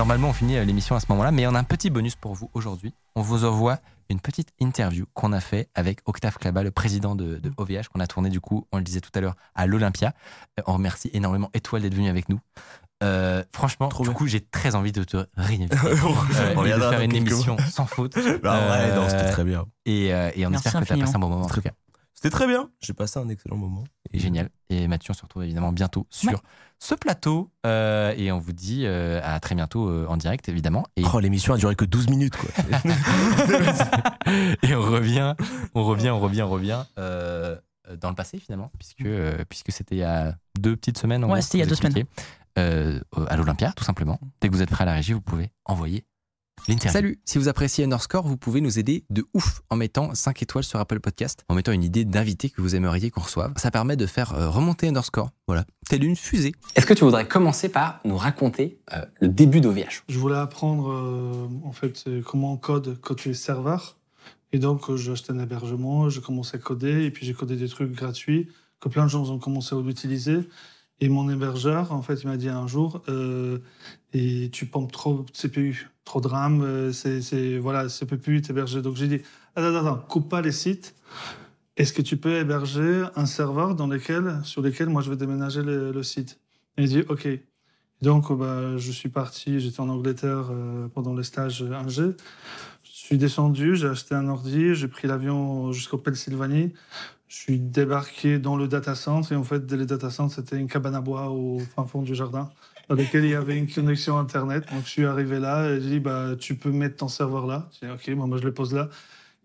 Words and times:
Normalement, 0.00 0.30
on 0.30 0.32
finit 0.32 0.56
euh, 0.56 0.64
l'émission 0.64 0.96
à 0.96 1.00
ce 1.00 1.04
moment-là, 1.10 1.30
mais 1.30 1.46
on 1.46 1.54
a 1.54 1.58
un 1.58 1.62
petit 1.64 1.90
bonus 1.90 2.16
pour 2.16 2.32
vous 2.34 2.50
aujourd'hui. 2.54 2.94
On 3.16 3.20
vous 3.20 3.44
envoie 3.44 3.80
une 4.08 4.18
petite 4.18 4.48
interview 4.58 5.04
qu'on 5.12 5.30
a 5.34 5.40
fait 5.40 5.68
avec 5.74 6.00
Octave 6.06 6.38
Klaba, 6.38 6.62
le 6.62 6.70
président 6.70 7.14
de, 7.14 7.36
de 7.36 7.52
OVH, 7.58 7.88
qu'on 7.92 8.00
a 8.00 8.06
tourné 8.06 8.30
du 8.30 8.40
coup, 8.40 8.66
on 8.72 8.78
le 8.78 8.82
disait 8.82 9.02
tout 9.02 9.10
à 9.14 9.20
l'heure, 9.20 9.34
à 9.54 9.66
l'Olympia. 9.66 10.14
Euh, 10.58 10.62
On 10.66 10.72
remercie 10.72 11.10
énormément 11.12 11.50
Étoile 11.52 11.82
d'être 11.82 11.92
venu 11.94 12.08
avec 12.08 12.30
nous. 12.30 12.40
Euh, 13.02 13.44
franchement, 13.52 13.88
Trop 13.90 14.04
du 14.04 14.08
bien. 14.08 14.16
coup, 14.16 14.26
j'ai 14.26 14.40
très 14.40 14.74
envie 14.74 14.92
de 14.92 15.04
te 15.04 15.26
réinviter. 15.36 15.76
On 16.56 16.64
euh, 16.64 16.64
et 16.64 16.72
de 16.72 16.80
faire 16.80 17.00
une 17.02 17.14
émission 17.14 17.58
sans 17.70 17.84
faute. 17.84 18.14
Bah 18.42 18.54
ouais, 18.70 18.94
non, 18.96 19.02
Euh, 19.02 19.08
c'était 19.10 19.30
très 19.30 19.44
bien. 19.44 19.66
Et, 19.84 20.14
euh, 20.14 20.30
et 20.34 20.46
on 20.46 20.50
Merci 20.50 20.68
espère 20.68 20.80
que 20.80 20.86
tu 20.86 20.92
as 20.92 20.94
infiniment. 20.94 21.04
passé 21.12 21.16
un 21.16 21.18
bon 21.20 21.28
moment 21.28 21.44
en 21.44 21.48
tout 21.50 21.60
cas. 21.60 21.72
C'était 22.14 22.30
très 22.30 22.46
bien. 22.46 22.70
J'ai 22.80 22.94
passé 22.94 23.18
un 23.18 23.28
excellent 23.28 23.56
moment. 23.58 23.84
Et 24.12 24.18
génial. 24.18 24.48
Et 24.70 24.88
Mathieu, 24.88 25.12
on 25.12 25.14
se 25.14 25.22
retrouve 25.22 25.44
évidemment 25.44 25.72
bientôt 25.72 26.06
sur 26.10 26.30
Ouais. 26.32 26.38
ce 26.78 26.94
plateau. 26.94 27.50
euh, 27.66 28.14
et 28.16 28.32
on 28.32 28.38
vous 28.38 28.52
dit 28.52 28.84
euh, 28.86 29.20
à 29.22 29.38
très 29.40 29.54
bientôt 29.54 29.88
euh, 29.88 30.06
en 30.08 30.16
direct, 30.16 30.48
évidemment. 30.48 30.86
Et, 30.96 31.02
Oh, 31.12 31.20
l'émission 31.20 31.54
a 31.54 31.58
duré 31.58 31.74
que 31.76 31.84
12 31.84 32.08
minutes, 32.08 32.36
quoi. 32.36 32.50
et 34.62 34.74
on 34.74 34.82
revient, 34.82 35.34
on 35.74 35.84
revient, 35.84 36.10
on 36.10 36.20
revient, 36.20 36.42
on 36.42 36.50
revient 36.50 36.84
euh, 36.98 37.56
dans 38.00 38.08
le 38.10 38.14
passé 38.14 38.38
finalement, 38.38 38.70
puisque, 38.78 39.02
euh, 39.02 39.44
puisque 39.48 39.72
c'était 39.72 39.96
il 39.96 39.98
y 39.98 40.02
a 40.04 40.34
deux 40.58 40.76
petites 40.76 40.98
semaines. 40.98 41.24
en 41.24 41.30
Ouais, 41.30 41.42
c'était 41.42 41.58
il 41.58 41.60
y 41.60 41.64
a 41.64 41.66
deux 41.66 41.74
semaines. 41.74 41.96
expliquer, 41.96 42.24
euh, 42.58 43.00
à 43.28 43.36
l'Olympia, 43.36 43.72
tout 43.76 43.84
simplement. 43.84 44.18
Dès 44.40 44.48
que 44.48 44.54
vous 44.54 44.62
êtes 44.62 44.70
prêt 44.70 44.82
à 44.82 44.86
la 44.86 44.94
régie, 44.94 45.12
vous 45.12 45.20
pouvez 45.20 45.50
envoyer. 45.64 46.04
Salut, 46.88 47.18
si 47.24 47.38
vous 47.38 47.48
appréciez 47.48 47.84
Underscore, 47.84 48.26
vous 48.26 48.36
pouvez 48.36 48.60
nous 48.60 48.78
aider 48.78 49.04
de 49.10 49.24
ouf 49.34 49.62
en 49.70 49.76
mettant 49.76 50.14
5 50.14 50.42
étoiles 50.42 50.64
sur 50.64 50.78
Apple 50.78 51.00
Podcast, 51.00 51.44
en 51.48 51.54
mettant 51.54 51.72
une 51.72 51.84
idée 51.84 52.04
d'invité 52.04 52.50
que 52.50 52.60
vous 52.60 52.76
aimeriez 52.76 53.10
qu'on 53.10 53.22
reçoive. 53.22 53.52
Ça 53.56 53.70
permet 53.70 53.96
de 53.96 54.06
faire 54.06 54.34
euh, 54.34 54.48
remonter 54.48 54.88
Underscore, 54.88 55.30
voilà, 55.46 55.64
telle 55.88 56.04
une 56.04 56.16
fusée. 56.16 56.52
Est-ce 56.76 56.86
que 56.86 56.94
tu 56.94 57.04
voudrais 57.04 57.26
commencer 57.26 57.68
par 57.68 58.00
nous 58.04 58.16
raconter 58.16 58.78
euh, 58.92 59.04
le 59.20 59.28
début 59.28 59.60
d'OVH 59.60 60.04
Je 60.08 60.18
voulais 60.18 60.36
apprendre 60.36 60.90
euh, 60.90 61.48
en 61.64 61.72
fait 61.72 62.08
comment 62.24 62.52
on 62.52 62.56
code 62.56 63.00
côté 63.00 63.34
serveur. 63.34 63.96
Et 64.52 64.58
donc 64.58 64.88
euh, 64.90 64.96
j'ai 64.96 65.12
acheté 65.12 65.32
un 65.32 65.38
hébergement, 65.38 66.08
j'ai 66.08 66.20
commencé 66.20 66.56
à 66.56 66.58
coder 66.58 67.04
et 67.04 67.10
puis 67.10 67.26
j'ai 67.26 67.34
codé 67.34 67.56
des 67.56 67.68
trucs 67.68 67.92
gratuits 67.92 68.48
que 68.80 68.88
plein 68.88 69.04
de 69.04 69.10
gens 69.10 69.28
ont 69.30 69.38
commencé 69.38 69.74
à 69.74 69.80
l'utiliser. 69.80 70.40
Et 71.02 71.08
mon 71.08 71.30
hébergeur, 71.30 71.92
en 71.92 72.02
fait, 72.02 72.22
il 72.22 72.26
m'a 72.28 72.36
dit 72.36 72.48
un 72.48 72.66
jour, 72.66 73.02
euh, 73.08 73.58
et 74.12 74.50
tu 74.52 74.66
pompes 74.66 74.92
trop 74.92 75.24
de 75.24 75.30
CPU, 75.32 75.88
trop 76.10 76.20
de 76.20 76.28
euh, 76.28 76.92
c'est, 76.92 77.58
voilà, 77.58 77.88
c'est 77.88 78.04
peut 78.04 78.18
plus 78.18 78.42
t'héberger. 78.42 78.82
Donc 78.82 78.96
j'ai 78.96 79.06
dit, 79.06 79.20
attends, 79.54 79.76
attends, 79.76 79.96
coupe 80.08 80.28
pas 80.28 80.40
les 80.40 80.50
sites. 80.50 80.96
Est-ce 81.76 81.92
que 81.92 82.02
tu 82.02 82.16
peux 82.16 82.34
héberger 82.34 83.04
un 83.14 83.26
serveur 83.26 83.76
dans 83.76 83.86
lequel, 83.86 84.40
sur 84.42 84.60
lequel 84.60 84.88
moi 84.88 85.02
je 85.02 85.10
vais 85.10 85.16
déménager 85.16 85.62
le, 85.62 85.92
le 85.92 86.02
site? 86.02 86.40
Et 86.76 86.82
il 86.82 86.88
dit, 86.88 87.04
ok. 87.08 87.28
Donc, 88.02 88.28
euh, 88.30 88.34
bah, 88.34 88.76
je 88.76 88.90
suis 88.90 89.08
parti, 89.08 89.60
j'étais 89.60 89.78
en 89.78 89.88
Angleterre 89.88 90.48
euh, 90.50 90.88
pendant 90.88 91.14
le 91.14 91.22
stage 91.22 91.62
1G. 91.62 92.16
Je 92.82 92.90
suis 92.90 93.16
descendu, 93.16 93.76
j'ai 93.76 93.86
acheté 93.86 94.16
un 94.16 94.26
ordi, 94.26 94.74
j'ai 94.74 94.88
pris 94.88 95.06
l'avion 95.06 95.70
jusqu'au 95.70 95.98
Pennsylvanie. 95.98 96.72
Je 97.28 97.36
suis 97.36 97.60
débarqué 97.60 98.40
dans 98.40 98.56
le 98.56 98.66
data 98.66 98.96
center 98.96 99.34
et 99.34 99.36
en 99.36 99.44
fait, 99.44 99.70
le 99.70 99.86
data 99.86 100.10
center, 100.10 100.34
c'était 100.34 100.58
une 100.58 100.66
cabane 100.66 100.96
à 100.96 101.00
bois 101.00 101.30
au 101.30 101.60
fin 101.60 101.86
fond 101.86 102.02
du 102.02 102.16
jardin 102.16 102.50
dans 102.90 102.96
lequel 102.96 103.24
il 103.24 103.30
y 103.30 103.34
avait 103.34 103.56
une 103.56 103.68
connexion 103.68 104.18
Internet. 104.18 104.64
Donc, 104.72 104.84
je 104.84 104.90
suis 104.90 105.06
arrivé 105.06 105.38
là 105.38 105.70
et 105.70 105.80
j'ai 105.80 105.88
dit, 105.88 106.00
bah, 106.00 106.30
tu 106.38 106.56
peux 106.56 106.70
mettre 106.72 106.96
ton 106.96 107.08
serveur 107.08 107.46
là. 107.46 107.68
J'ai 107.80 107.86
dit, 107.86 107.92
OK, 107.92 108.16
bon, 108.16 108.26
moi, 108.26 108.38
je 108.38 108.44
le 108.44 108.52
pose 108.52 108.74
là. 108.74 108.88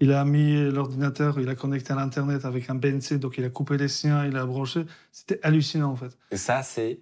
Il 0.02 0.12
a 0.12 0.26
mis 0.26 0.70
l'ordinateur, 0.72 1.40
il 1.40 1.48
a 1.48 1.56
connecté 1.56 1.94
à 1.94 1.96
l'Internet 1.96 2.44
avec 2.44 2.70
un 2.70 2.76
BNC, 2.76 3.14
donc 3.18 3.38
il 3.38 3.46
a 3.46 3.50
coupé 3.50 3.78
les 3.78 3.88
siens, 3.88 4.26
il 4.26 4.36
a 4.36 4.46
branché. 4.46 4.86
C'était 5.14 5.40
hallucinant, 5.42 5.92
en 5.92 5.96
fait. 5.96 6.18
Et 6.32 6.38
ça, 6.38 6.64
c'est 6.64 7.00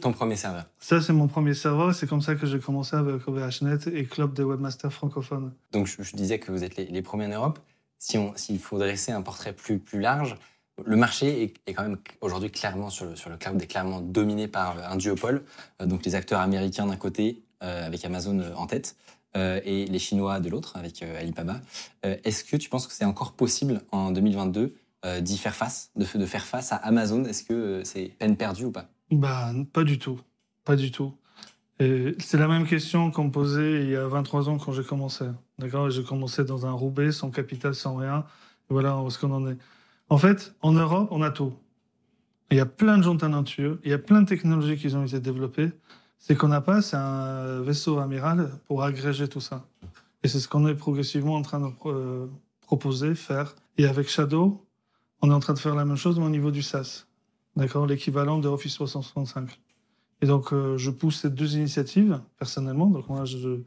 ton, 0.00 0.12
premier 0.14 0.36
serveur. 0.36 0.64
Ça, 0.78 1.02
c'est 1.02 1.12
mon 1.12 1.28
premier 1.28 1.52
serveur. 1.52 1.94
C'est 1.94 2.06
comme 2.06 2.22
ça 2.22 2.36
que 2.36 2.46
j'ai 2.46 2.58
commencé 2.60 2.96
avec 2.96 3.28
OVHNet 3.28 3.88
et 3.92 4.04
Club 4.04 4.32
des 4.32 4.42
webmasters 4.44 4.90
francophones. 4.92 5.52
Donc, 5.72 5.86
je, 5.86 6.02
je 6.02 6.16
disais 6.16 6.38
que 6.38 6.50
vous 6.50 6.64
êtes 6.64 6.76
les, 6.76 6.86
les 6.86 7.02
premiers 7.02 7.26
en 7.26 7.30
Europe. 7.36 7.58
Si 7.98 8.16
on- 8.16 8.32
S'il 8.36 8.58
faut 8.58 8.78
dresser 8.78 9.12
un 9.12 9.20
portrait 9.20 9.52
plus, 9.52 9.78
plus 9.78 10.00
large, 10.00 10.36
le 10.84 10.96
marché 10.96 11.54
est, 11.66 11.72
quand 11.72 11.82
même 11.82 11.98
aujourd'hui 12.20 12.50
clairement 12.50 12.90
sur 12.90 13.06
le, 13.06 13.36
cloud, 13.36 13.60
est 13.62 13.66
clairement 13.66 14.00
dominé 14.00 14.48
par 14.48 14.76
un 14.90 14.96
duopole. 14.96 15.44
Euh, 15.80 15.86
donc, 15.86 16.04
les 16.04 16.14
acteurs 16.14 16.40
américains 16.40 16.86
d'un 16.86 16.96
côté, 16.96 17.42
euh, 17.62 17.86
avec 17.86 18.04
Amazon 18.04 18.38
euh, 18.40 18.54
en 18.54 18.66
tête, 18.66 18.96
euh, 19.36 19.60
et 19.64 19.86
les 19.86 19.98
Chinois 19.98 20.40
de 20.40 20.48
l'autre, 20.48 20.76
avec 20.76 21.02
euh, 21.02 21.20
Alibaba. 21.20 21.60
Euh, 22.04 22.16
Est-ce 22.24 22.42
que 22.42 22.56
tu 22.56 22.68
penses 22.68 22.86
que 22.86 22.92
c'est 22.92 23.04
encore 23.04 23.32
possible 23.32 23.80
en 23.92 24.10
2022 24.10 24.74
euh, 25.04 25.20
d'y 25.20 25.38
faire 25.38 25.54
face, 25.54 25.92
de, 25.94 26.04
faire 26.04 26.44
face 26.44 26.72
à 26.72 26.76
Amazon? 26.76 27.24
Est-ce 27.24 27.44
que 27.44 27.54
euh, 27.54 27.84
c'est 27.84 28.12
peine 28.18 28.36
perdue 28.36 28.64
ou 28.64 28.72
pas? 28.72 28.88
Bah, 29.12 29.52
pas 29.72 29.84
du 29.84 29.98
tout. 29.98 30.20
Pas 30.64 30.76
du 30.76 30.90
tout. 30.90 31.14
C'est 31.78 32.34
la 32.34 32.46
même 32.46 32.66
question 32.66 33.10
qu'on 33.10 33.24
me 33.24 33.30
posait 33.30 33.84
il 33.84 33.88
y 33.88 33.96
a 33.96 34.06
23 34.06 34.50
ans 34.50 34.58
quand 34.58 34.70
j'ai 34.70 34.82
commencé. 34.84 35.24
D'accord? 35.58 35.88
J'ai 35.88 36.04
commencé 36.04 36.44
dans 36.44 36.66
un 36.66 36.72
Roubaix, 36.72 37.10
sans 37.10 37.30
capital, 37.30 37.74
sans 37.74 37.96
rien. 37.96 38.26
Voilà 38.68 38.98
où 38.98 39.08
est-ce 39.08 39.18
qu'on 39.18 39.32
en 39.32 39.50
est. 39.50 39.56
En 40.10 40.18
fait, 40.18 40.54
en 40.60 40.72
Europe, 40.72 41.08
on 41.12 41.22
a 41.22 41.30
tout. 41.30 41.54
Il 42.50 42.56
y 42.56 42.60
a 42.60 42.66
plein 42.66 42.98
de 42.98 43.04
gens 43.04 43.16
talentueux, 43.16 43.80
il 43.84 43.90
y 43.92 43.94
a 43.94 43.98
plein 43.98 44.22
de 44.22 44.26
technologies 44.26 44.76
qui 44.76 44.92
ont 44.96 45.04
été 45.06 45.20
développées. 45.20 45.70
C'est 46.18 46.34
qu'on 46.34 46.48
n'a 46.48 46.60
pas, 46.60 46.82
c'est 46.82 46.96
un 46.96 47.60
vaisseau 47.60 48.00
amiral 48.00 48.50
pour 48.66 48.82
agréger 48.82 49.28
tout 49.28 49.40
ça. 49.40 49.64
Et 50.24 50.28
c'est 50.28 50.40
ce 50.40 50.48
qu'on 50.48 50.66
est 50.66 50.74
progressivement 50.74 51.36
en 51.36 51.42
train 51.42 51.60
de 51.60 51.68
euh, 51.86 52.26
proposer, 52.60 53.14
faire. 53.14 53.54
Et 53.78 53.86
avec 53.86 54.08
Shadow, 54.08 54.66
on 55.22 55.30
est 55.30 55.34
en 55.34 55.38
train 55.38 55.54
de 55.54 55.60
faire 55.60 55.76
la 55.76 55.84
même 55.84 55.96
chose, 55.96 56.18
mais 56.18 56.26
au 56.26 56.30
niveau 56.30 56.50
du 56.50 56.62
SaaS. 56.62 57.06
D'accord? 57.54 57.86
L'équivalent 57.86 58.38
de 58.38 58.48
Office 58.48 58.74
365. 58.74 59.60
Et 60.22 60.26
donc, 60.26 60.52
euh, 60.52 60.76
je 60.76 60.90
pousse 60.90 61.20
ces 61.20 61.30
deux 61.30 61.56
initiatives, 61.56 62.20
personnellement. 62.36 62.86
Donc, 62.86 63.08
moi, 63.08 63.24
je, 63.24 63.60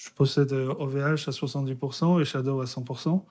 je 0.00 0.08
possède 0.10 0.52
euh, 0.52 0.72
OVH 0.78 1.28
à 1.28 1.30
70% 1.30 2.20
et 2.20 2.24
Shadow 2.24 2.60
à 2.62 2.64
100%. 2.64 3.22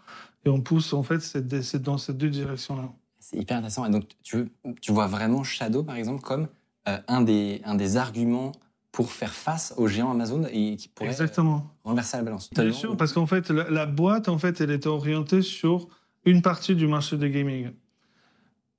Et 0.46 0.50
on 0.50 0.62
pousse, 0.62 0.94
en 0.94 1.02
fait, 1.02 1.20
c'est 1.20 1.82
dans 1.82 1.98
ces 1.98 2.14
deux 2.14 2.30
directions-là. 2.30 2.92
C'est 3.20 3.38
hyper 3.38 3.58
intéressant. 3.58 3.86
Et 3.86 3.90
donc, 3.90 4.04
tu, 4.22 4.52
tu 4.80 4.92
vois 4.92 5.08
vraiment 5.08 5.44
Shadow, 5.44 5.84
par 5.84 5.96
exemple, 5.96 6.22
comme 6.22 6.48
euh, 6.88 6.98
un, 7.08 7.22
des, 7.22 7.62
un 7.66 7.74
des 7.74 7.98
arguments 7.98 8.52
pour 8.92 9.12
faire 9.12 9.34
face 9.34 9.74
aux 9.78 9.88
géants 9.88 10.12
Amazon 10.12 10.44
et 10.52 10.76
qui 10.76 10.90
pourrait 10.90 11.10
euh, 11.10 11.12
Exactement. 11.12 11.66
renverser 11.84 12.18
la 12.18 12.24
balance. 12.24 12.52
Bien 12.52 12.72
sûr, 12.72 12.96
parce 12.96 13.14
qu'en 13.14 13.26
fait, 13.26 13.50
la, 13.50 13.70
la 13.70 13.86
boîte, 13.88 14.30
en 14.30 14.38
fait, 14.38 14.62
elle 14.62 14.72
est 14.72 14.86
orientée 14.86 15.42
sur 15.42 15.88
une 16.26 16.44
partie 16.44 16.76
du 16.76 16.88
marché 16.88 17.18
du 17.18 17.30
gaming. 17.32 17.72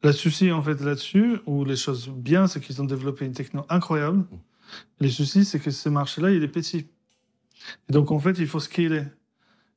Le 0.05 0.13
souci, 0.13 0.53
en 0.53 0.63
fait, 0.63 0.81
là-dessus, 0.81 1.41
ou 1.47 1.65
les 1.65 1.77
choses 1.77 2.09
bien, 2.09 2.47
c'est 2.47 2.61
qu'ils 2.61 2.81
ont 2.81 2.87
développé 2.87 3.27
une 3.27 3.33
techno 3.33 3.67
incroyable. 3.69 4.25
Les 5.01 5.11
soucis, 5.11 5.45
c'est 5.45 5.59
que 5.59 5.73
ce 5.73 5.89
marché-là, 5.89 6.31
il 6.31 6.43
est 6.45 6.49
petit. 6.49 6.87
Et 7.89 7.93
donc, 7.93 8.11
en 8.11 8.19
fait, 8.19 8.39
il 8.39 8.47
faut 8.47 8.61
scaler. 8.61 9.05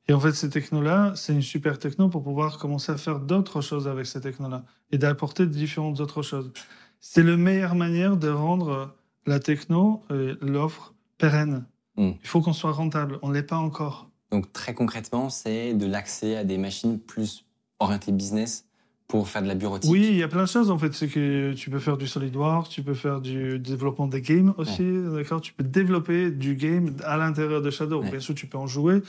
Et 0.08 0.12
en 0.12 0.20
fait, 0.20 0.32
ces 0.32 0.50
technos-là, 0.50 1.12
c'est 1.16 1.32
une 1.32 1.42
super 1.42 1.78
techno 1.78 2.08
pour 2.08 2.22
pouvoir 2.22 2.58
commencer 2.58 2.92
à 2.92 2.96
faire 2.96 3.20
d'autres 3.20 3.60
choses 3.62 3.88
avec 3.88 4.06
ces 4.06 4.20
technos-là 4.20 4.64
et 4.90 4.98
d'apporter 4.98 5.46
différentes 5.46 6.00
autres 6.00 6.22
choses. 6.22 6.52
C'est 7.00 7.22
la 7.22 7.36
meilleure 7.36 7.74
manière 7.74 8.16
de 8.16 8.28
rendre 8.28 8.94
la 9.26 9.40
techno, 9.40 10.02
euh, 10.10 10.36
l'offre 10.42 10.94
pérenne. 11.16 11.64
Mm. 11.96 12.10
Il 12.20 12.28
faut 12.28 12.42
qu'on 12.42 12.52
soit 12.52 12.72
rentable. 12.72 13.18
On 13.22 13.28
ne 13.28 13.34
l'est 13.34 13.42
pas 13.42 13.56
encore. 13.56 14.10
Donc, 14.30 14.52
très 14.52 14.74
concrètement, 14.74 15.30
c'est 15.30 15.74
de 15.74 15.86
l'accès 15.86 16.36
à 16.36 16.44
des 16.44 16.58
machines 16.58 16.98
plus 16.98 17.46
orientées 17.78 18.12
business 18.12 18.66
pour 19.08 19.28
faire 19.28 19.42
de 19.42 19.48
la 19.48 19.54
bureautique. 19.54 19.90
Oui, 19.90 20.06
il 20.10 20.16
y 20.16 20.22
a 20.22 20.28
plein 20.28 20.44
de 20.44 20.48
choses 20.48 20.70
en 20.70 20.78
fait. 20.78 20.92
C'est 20.94 21.08
que 21.08 21.52
tu 21.52 21.70
peux 21.70 21.78
faire 21.78 21.96
du 21.96 22.06
SolidWorks, 22.06 22.68
tu 22.68 22.82
peux 22.82 22.94
faire 22.94 23.20
du 23.20 23.58
développement 23.58 24.06
des 24.06 24.20
games 24.22 24.54
aussi, 24.56 24.84
d'accord? 25.14 25.40
Tu 25.40 25.52
peux 25.52 25.64
développer 25.64 26.30
du 26.30 26.56
game 26.56 26.94
à 27.04 27.16
l'intérieur 27.16 27.60
de 27.62 27.70
Shadow. 27.70 28.02
Ouais. 28.02 28.10
Bien 28.10 28.20
sûr, 28.20 28.34
tu 28.34 28.46
peux 28.46 28.58
en 28.58 28.66
jouer. 28.66 29.02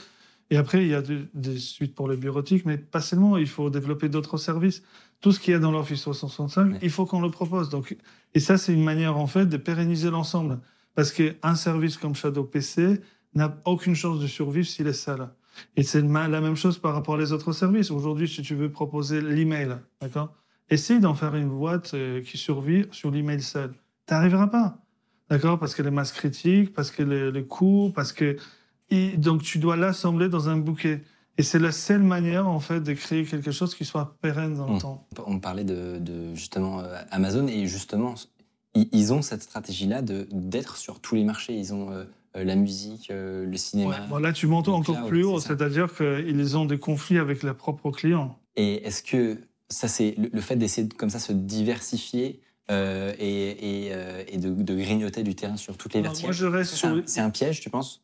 Et 0.50 0.56
après, 0.58 0.82
il 0.84 0.88
y 0.88 0.94
a 0.94 1.02
de- 1.02 1.26
des 1.34 1.58
suites 1.58 1.94
pour 1.94 2.06
le 2.06 2.14
bureautique, 2.16 2.64
mais 2.66 2.76
pas 2.78 3.00
seulement. 3.00 3.36
Il 3.36 3.48
faut 3.48 3.68
développer 3.68 4.08
d'autres 4.08 4.36
services. 4.36 4.82
Tout 5.20 5.32
ce 5.32 5.40
qu'il 5.40 5.52
y 5.52 5.56
a 5.56 5.58
dans 5.58 5.72
l'Office 5.72 6.02
365, 6.02 6.72
Ouais. 6.72 6.78
il 6.82 6.90
faut 6.90 7.04
qu'on 7.06 7.20
le 7.20 7.30
propose. 7.30 7.68
Donc, 7.70 7.96
et 8.34 8.38
ça, 8.38 8.56
c'est 8.58 8.72
une 8.72 8.84
manière 8.84 9.16
en 9.16 9.26
fait 9.26 9.46
de 9.46 9.56
pérenniser 9.56 10.10
l'ensemble. 10.10 10.60
Parce 10.94 11.10
qu'un 11.10 11.54
service 11.56 11.96
comme 11.96 12.14
Shadow 12.14 12.44
PC 12.44 13.00
n'a 13.34 13.56
aucune 13.64 13.94
chance 13.96 14.20
de 14.20 14.26
survivre 14.26 14.66
s'il 14.68 14.86
est 14.86 14.92
seul. 14.92 15.28
Et 15.76 15.82
c'est 15.82 16.00
le 16.00 16.08
la 16.08 16.40
même 16.40 16.56
chose 16.56 16.78
par 16.78 16.94
rapport 16.94 17.18
aux 17.18 17.32
autres 17.32 17.52
services. 17.52 17.90
Aujourd'hui, 17.90 18.28
si 18.28 18.42
tu 18.42 18.54
veux 18.54 18.70
proposer 18.70 19.20
l'email, 19.20 19.76
d'accord? 20.00 20.34
Essaye 20.68 20.98
d'en 21.00 21.14
faire 21.14 21.34
une 21.36 21.48
boîte 21.48 21.92
euh, 21.94 22.22
qui 22.22 22.38
survit 22.38 22.86
sur 22.90 23.10
l'email 23.10 23.40
seul. 23.42 23.72
T'arriveras 24.06 24.48
pas. 24.48 24.78
D'accord? 25.30 25.58
Parce 25.58 25.74
que 25.74 25.82
les 25.82 25.90
masses 25.90 26.12
critiques, 26.12 26.72
parce 26.74 26.90
que 26.90 27.02
les, 27.02 27.30
les 27.32 27.44
coûts, 27.44 27.92
parce 27.94 28.12
que. 28.12 28.36
et 28.90 29.16
donc, 29.16 29.42
tu 29.42 29.58
dois 29.58 29.76
l'assembler 29.76 30.28
dans 30.28 30.48
un 30.48 30.56
bouquet. 30.56 31.02
Et 31.38 31.42
c'est 31.42 31.58
la 31.58 31.70
seule 31.72 32.02
manière, 32.02 32.48
en 32.48 32.60
fait, 32.60 32.80
de 32.80 32.94
créer 32.94 33.24
quelque 33.24 33.50
chose 33.50 33.74
qui 33.74 33.84
soit 33.84 34.16
pérenne 34.22 34.54
dans 34.54 34.66
le 34.68 34.76
Mm. 34.76 34.78
temps. 34.78 35.06
On 35.26 35.38
parlait 35.38 35.64
de, 35.64 35.98
de, 36.00 36.34
justement 36.34 36.80
euh, 36.80 36.96
Amazon 37.10 37.46
et 37.46 37.66
justement, 37.66 38.14
ils, 38.74 38.88
ils 38.92 39.12
ont 39.12 39.20
cette 39.22 39.42
stratégie-là 39.42 40.00
d'être 40.02 40.76
sur 40.78 41.00
tous 41.00 41.14
les 41.14 41.24
marchés. 41.24 41.54
Ils 41.54 41.74
ont 41.74 41.90
euh, 41.90 42.04
la 42.44 42.56
musique, 42.56 43.10
euh, 43.10 43.46
le 43.46 43.56
cinéma. 43.56 43.90
Ouais, 43.90 44.06
bon, 44.08 44.18
là, 44.18 44.32
tu 44.32 44.46
montes 44.46 44.66
le 44.66 44.72
encore 44.74 44.96
cloud, 44.96 45.08
plus 45.08 45.24
haut, 45.24 45.40
c'est-à-dire 45.40 45.88
qu'ils 45.94 46.56
ont 46.56 46.64
des 46.64 46.78
conflits 46.78 47.18
avec 47.18 47.42
leurs 47.42 47.56
propres 47.56 47.90
clients. 47.90 48.38
Et 48.56 48.86
est-ce 48.86 49.02
que 49.02 49.38
ça, 49.68 49.88
c'est 49.88 50.14
le, 50.16 50.30
le 50.32 50.40
fait 50.40 50.56
d'essayer 50.56 50.86
de 50.86 50.94
comme 50.94 51.10
ça 51.10 51.18
se 51.18 51.32
diversifier 51.32 52.40
euh, 52.70 53.12
et, 53.18 53.86
et, 53.86 53.88
euh, 53.92 54.22
et 54.28 54.38
de, 54.38 54.50
de 54.50 54.74
grignoter 54.74 55.22
du 55.22 55.34
terrain 55.34 55.56
sur 55.56 55.76
toutes 55.76 55.94
les 55.94 56.00
verticales? 56.00 56.34
moi, 56.52 57.02
C'est 57.06 57.20
un, 57.20 57.30
piège, 57.30 57.60
tu 57.60 57.70
penses? 57.70 58.02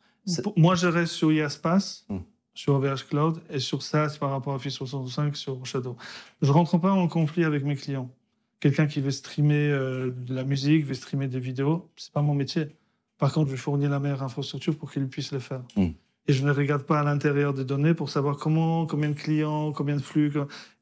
Moi, 0.57 0.75
je 0.75 0.87
reste 0.87 1.13
sur 1.13 1.33
IASPAS, 1.33 2.05
Mm. 2.09 2.19
sur 2.55 2.75
OVH 2.75 3.07
Cloud, 3.09 3.41
et 3.51 3.59
sur 3.59 3.83
SaaS 3.83 4.17
par 4.21 4.31
rapport 4.31 4.53
à 4.53 4.57
Office 4.57 4.75
365 4.75 5.37
sur 5.37 5.65
Shadow. 5.67 5.97
Je 6.43 6.51
rentre 6.53 6.79
pas 6.79 6.93
en 6.93 7.09
conflit 7.09 7.45
avec 7.45 7.65
mes 7.65 7.75
clients. 7.77 8.11
Quelqu'un 8.61 8.87
qui 8.87 9.01
veut 9.01 9.11
streamer 9.11 9.69
euh, 9.71 10.11
de 10.11 10.35
la 10.35 10.45
musique, 10.45 10.85
veut 10.87 10.95
streamer 10.95 11.27
des 11.27 11.41
vidéos, 11.41 11.89
c'est 11.97 12.13
pas 12.13 12.23
mon 12.23 12.35
métier. 12.35 12.69
Par 13.23 13.33
contre, 13.33 13.53
je 13.53 13.57
fournis 13.57 13.87
la 13.87 14.01
meilleure 14.01 14.25
infrastructure 14.25 14.77
pour 14.77 14.91
qu'il 14.91 15.07
puisse 15.07 15.31
le 15.31 15.39
faire. 15.39 15.63
Mm. 15.77 15.91
Et 16.27 16.33
je 16.33 16.45
ne 16.45 16.51
regarde 16.51 16.83
pas 16.83 16.99
à 16.99 17.05
l'intérieur 17.05 17.55
des 17.55 17.65
données 17.65 17.95
pour 17.95 18.11
savoir 18.11 18.37
comment, 18.37 18.85
combien 18.85 19.11
de 19.11 19.15
clients, 19.15 19.71
combien 19.71 19.95
de 19.95 20.03
flux. 20.03 20.33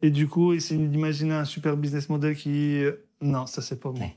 Et 0.01 0.11
du 0.11 0.27
coup, 0.27 0.55
essayer 0.55 0.83
d'imaginer 0.87 1.35
un 1.35 1.45
super 1.45 1.77
business 1.77 2.09
model 2.09 2.35
qui... 2.35 2.83
euh, 2.83 2.93
Non, 3.21 3.45
ça, 3.45 3.61
c'est 3.61 3.79
pas 3.79 3.91
moi. 3.91 4.01
Ouais. 4.01 4.17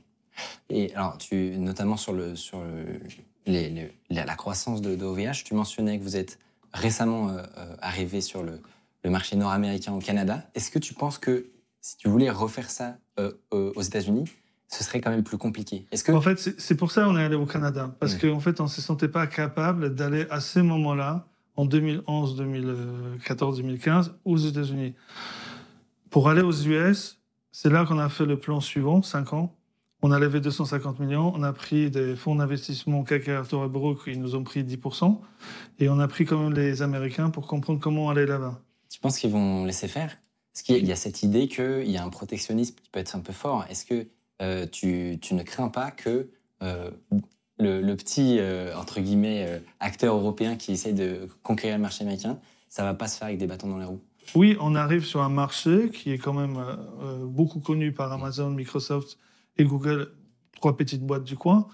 Et 0.70 0.94
alors, 0.94 1.18
tu, 1.18 1.36
notamment 1.58 1.98
sur, 1.98 2.14
le, 2.14 2.34
sur 2.34 2.60
le- 2.62 2.98
les- 3.44 3.68
les- 3.68 3.92
la, 4.24 4.34
croissance 4.36 4.80
de, 4.80 4.96
de 4.96 5.04
OVH, 5.04 5.44
tu 5.44 5.52
mentionnais 5.52 5.98
que 5.98 6.02
vous 6.02 6.16
êtes 6.16 6.38
récemment 6.72 7.28
euh, 7.28 7.42
euh, 7.58 7.76
arrivé 7.82 8.22
sur 8.22 8.42
le, 8.42 8.58
le 9.04 9.10
marché 9.10 9.36
nord-américain 9.36 9.92
au 9.92 9.98
Canada. 10.00 10.48
Est-ce 10.54 10.70
que 10.70 10.78
tu 10.78 10.94
penses 10.94 11.18
que 11.18 11.44
si 11.82 11.98
tu 11.98 12.08
voulais 12.08 12.30
refaire 12.30 12.70
ça 12.70 12.96
euh, 13.18 13.32
euh, 13.52 13.70
aux 13.76 13.82
États-Unis, 13.82 14.24
ce 14.74 14.82
serait 14.82 15.00
quand 15.00 15.10
même 15.10 15.22
plus 15.22 15.38
compliqué 15.38 15.86
Est-ce 15.92 16.02
que 16.02 16.12
En 16.12 16.20
fait, 16.20 16.38
c'est 16.58 16.74
pour 16.74 16.90
ça 16.90 17.04
qu'on 17.04 17.16
est 17.16 17.22
allé 17.22 17.36
au 17.36 17.46
Canada. 17.46 17.94
Parce 18.00 18.16
qu'en 18.16 18.40
fait, 18.40 18.60
on 18.60 18.64
ne 18.64 18.68
se 18.68 18.80
sentait 18.80 19.08
pas 19.08 19.26
capable 19.26 19.94
d'aller 19.94 20.26
à 20.30 20.40
ces 20.40 20.62
moments-là, 20.62 21.26
en 21.56 21.64
2011, 21.64 22.36
2014, 22.36 23.58
2015, 23.58 24.14
aux 24.24 24.36
États-Unis. 24.36 24.94
Pour 26.10 26.28
aller 26.28 26.42
aux 26.42 26.52
US, 26.52 27.20
c'est 27.52 27.70
là 27.70 27.84
qu'on 27.84 27.98
a 27.98 28.08
fait 28.08 28.26
le 28.26 28.38
plan 28.38 28.60
suivant, 28.60 29.02
5 29.02 29.32
ans. 29.32 29.54
On 30.02 30.10
a 30.10 30.18
levé 30.18 30.40
250 30.40 30.98
millions, 31.00 31.32
on 31.34 31.42
a 31.44 31.52
pris 31.52 31.90
des 31.90 32.14
fonds 32.16 32.34
d'investissement 32.34 33.04
KKR 33.04 33.30
Arthur 33.30 33.68
Brook, 33.70 34.00
ils 34.06 34.20
nous 34.20 34.34
ont 34.34 34.42
pris 34.42 34.62
10%, 34.62 35.18
et 35.78 35.88
on 35.88 35.98
a 35.98 36.08
pris 36.08 36.26
quand 36.26 36.38
même 36.38 36.52
les 36.52 36.82
Américains 36.82 37.30
pour 37.30 37.46
comprendre 37.46 37.80
comment 37.80 38.10
aller 38.10 38.26
là-bas. 38.26 38.60
tu 38.90 39.00
penses 39.00 39.18
qu'ils 39.18 39.30
vont 39.30 39.64
laisser 39.64 39.88
faire? 39.88 40.18
Parce 40.52 40.62
qu'il 40.62 40.84
y 40.84 40.92
a 40.92 40.96
cette 40.96 41.22
idée 41.22 41.48
qu'il 41.48 41.90
y 41.90 41.96
a 41.96 42.04
un 42.04 42.10
protectionnisme 42.10 42.74
qui 42.74 42.90
peut 42.90 43.00
être 43.00 43.16
un 43.16 43.20
peu 43.20 43.32
fort. 43.32 43.64
Est-ce 43.70 43.86
que 43.86 44.06
euh, 44.42 44.66
tu, 44.66 45.18
ne 45.32 45.42
crains 45.42 45.68
pas 45.68 45.90
que 45.90 46.30
euh, 46.62 46.90
le, 47.58 47.94
petit, 47.94 48.38
euh, 48.38 48.76
entre 48.76 49.00
guillemets, 49.00 49.62
acteur 49.80 50.16
européen 50.16 50.56
qui 50.56 50.72
essaie 50.72 50.92
de 50.92 51.28
conquérir 51.42 51.76
le 51.76 51.82
marché 51.82 52.02
américain, 52.02 52.38
ça 52.68 52.82
va 52.82 52.94
pas 52.94 53.06
se 53.06 53.18
faire 53.18 53.28
avec 53.28 53.38
des 53.38 53.46
bâtons 53.46 53.68
dans 53.68 53.78
les 53.78 53.84
roues 53.84 54.02
Oui, 54.34 54.56
on 54.60 54.74
arrive 54.74 55.04
sur 55.04 55.22
un 55.22 55.28
marché 55.28 55.90
qui 55.90 56.12
est 56.12 56.18
quand 56.18 56.32
même 56.32 56.58
beaucoup 57.22 57.60
connu 57.60 57.92
par 57.92 58.12
Amazon, 58.12 58.50
Microsoft 58.50 59.18
et 59.56 59.64
Google, 59.64 60.12
trois 60.56 60.76
petites 60.76 61.02
boîtes 61.02 61.24
du 61.24 61.36
coin. 61.36 61.68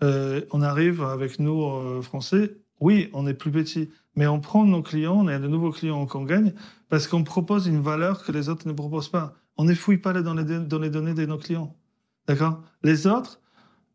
On 0.00 0.62
arrive 0.62 1.02
avec 1.02 1.40
nous, 1.40 2.00
Français, 2.02 2.58
oui, 2.80 3.08
on 3.12 3.26
est 3.26 3.34
plus 3.34 3.50
petit, 3.50 3.90
mais 4.14 4.26
on 4.26 4.40
prend 4.40 4.64
nos 4.64 4.82
clients, 4.82 5.16
on 5.16 5.26
a 5.26 5.38
de 5.38 5.48
nouveaux 5.48 5.72
clients 5.72 6.06
qu'on 6.06 6.24
gagne, 6.24 6.52
parce 6.88 7.08
qu'on 7.08 7.24
propose 7.24 7.66
une 7.66 7.80
valeur 7.80 8.24
que 8.24 8.30
les 8.30 8.48
autres 8.48 8.68
ne 8.68 8.72
proposent 8.72 9.08
pas. 9.08 9.34
On 9.56 9.64
ne 9.64 9.74
fouille 9.74 9.98
pas 9.98 10.12
dans 10.12 10.34
les, 10.34 10.44
dans 10.44 10.78
les 10.78 10.90
données 10.90 11.14
de 11.14 11.26
nos 11.26 11.38
clients. 11.38 11.74
D'accord? 12.26 12.62
Les 12.82 13.06
autres, 13.06 13.40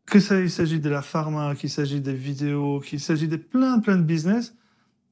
que 0.06 0.20
ça, 0.20 0.40
il 0.40 0.50
s'agit 0.50 0.80
de 0.80 0.88
la 0.88 1.02
pharma, 1.02 1.54
qu'il 1.54 1.70
s'agit 1.70 2.00
des 2.00 2.14
vidéos, 2.14 2.80
qu'il 2.80 3.00
s'agit 3.00 3.28
de 3.28 3.36
plein, 3.36 3.78
plein 3.80 3.96
de 3.96 4.02
business, 4.02 4.54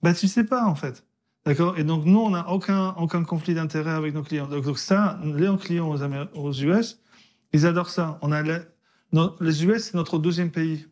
bah, 0.03 0.15
tu 0.15 0.29
sais 0.29 0.45
pas, 0.45 0.65
en 0.67 0.75
fait. 0.75 1.05
D'accord? 1.45 1.79
Et 1.79 1.85
donc, 1.85 2.05
nous, 2.05 2.19
on 2.19 2.31
n'a 2.31 2.49
aucun, 2.51 2.91
aucun 2.97 3.25
conflit 3.25 3.55
d'intérêt 3.55 3.93
avec 3.93 4.15
nos 4.15 4.23
clients. 4.23 4.49
Donc, 4.49 4.65
donc 4.65 4.79
ça, 4.79 5.19
les 5.25 5.49
clients 5.59 5.89
aux, 5.89 6.03
Améri- 6.03 6.29
aux 6.35 6.53
US, 6.53 7.01
ils 7.53 7.67
adorent 7.67 7.91
ça. 7.91 8.19
On 8.23 8.33
a 8.33 8.43
les, 8.43 8.59
no- 9.13 9.35
les 9.41 9.65
US, 9.65 9.85
c'est 9.85 9.95
notre 9.95 10.19
deuxième 10.19 10.51
pays. 10.51 10.87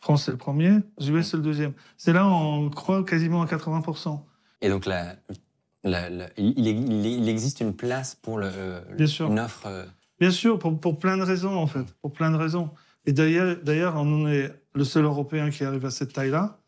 France, 0.00 0.24
c'est 0.24 0.30
le 0.32 0.38
premier. 0.38 0.78
Les 0.98 1.10
US, 1.10 1.30
c'est 1.30 1.36
le 1.36 1.42
deuxième. 1.42 1.72
C'est 1.98 2.12
là 2.14 2.24
où 2.26 2.30
on 2.30 2.70
croit 2.70 3.04
quasiment 3.04 3.42
à 3.42 3.46
80%. 3.46 4.20
Et 4.62 4.68
donc, 4.70 4.86
la, 4.86 5.16
la- 5.84 6.08
la- 6.10 6.28
il, 6.38 6.58
il- 6.58 6.66
il- 6.66 7.06
il 7.06 7.28
existe 7.28 7.60
une 7.60 7.74
place 7.76 8.14
pour 8.14 8.38
le, 8.38 8.50
Bien 8.96 9.06
sûr. 9.06 9.28
une 9.30 9.38
offre. 9.38 9.68
Bien 10.20 10.30
sûr, 10.30 10.58
pour, 10.58 10.78
pour 10.78 10.98
plein 10.98 11.16
de 11.16 11.22
raisons, 11.22 11.56
en 11.56 11.66
fait. 11.66 11.86
Pour 12.02 12.12
plein 12.12 12.30
de 12.30 12.36
raisons. 12.36 12.70
Et 13.06 13.12
d'ailleurs, 13.12 13.94
on 13.96 14.28
est 14.28 14.52
le 14.74 14.84
seul 14.84 15.04
Européen 15.04 15.50
qui 15.50 15.64
arrive 15.64 15.86
à 15.86 15.90
cette 15.90 16.12
taille-là. 16.12 16.58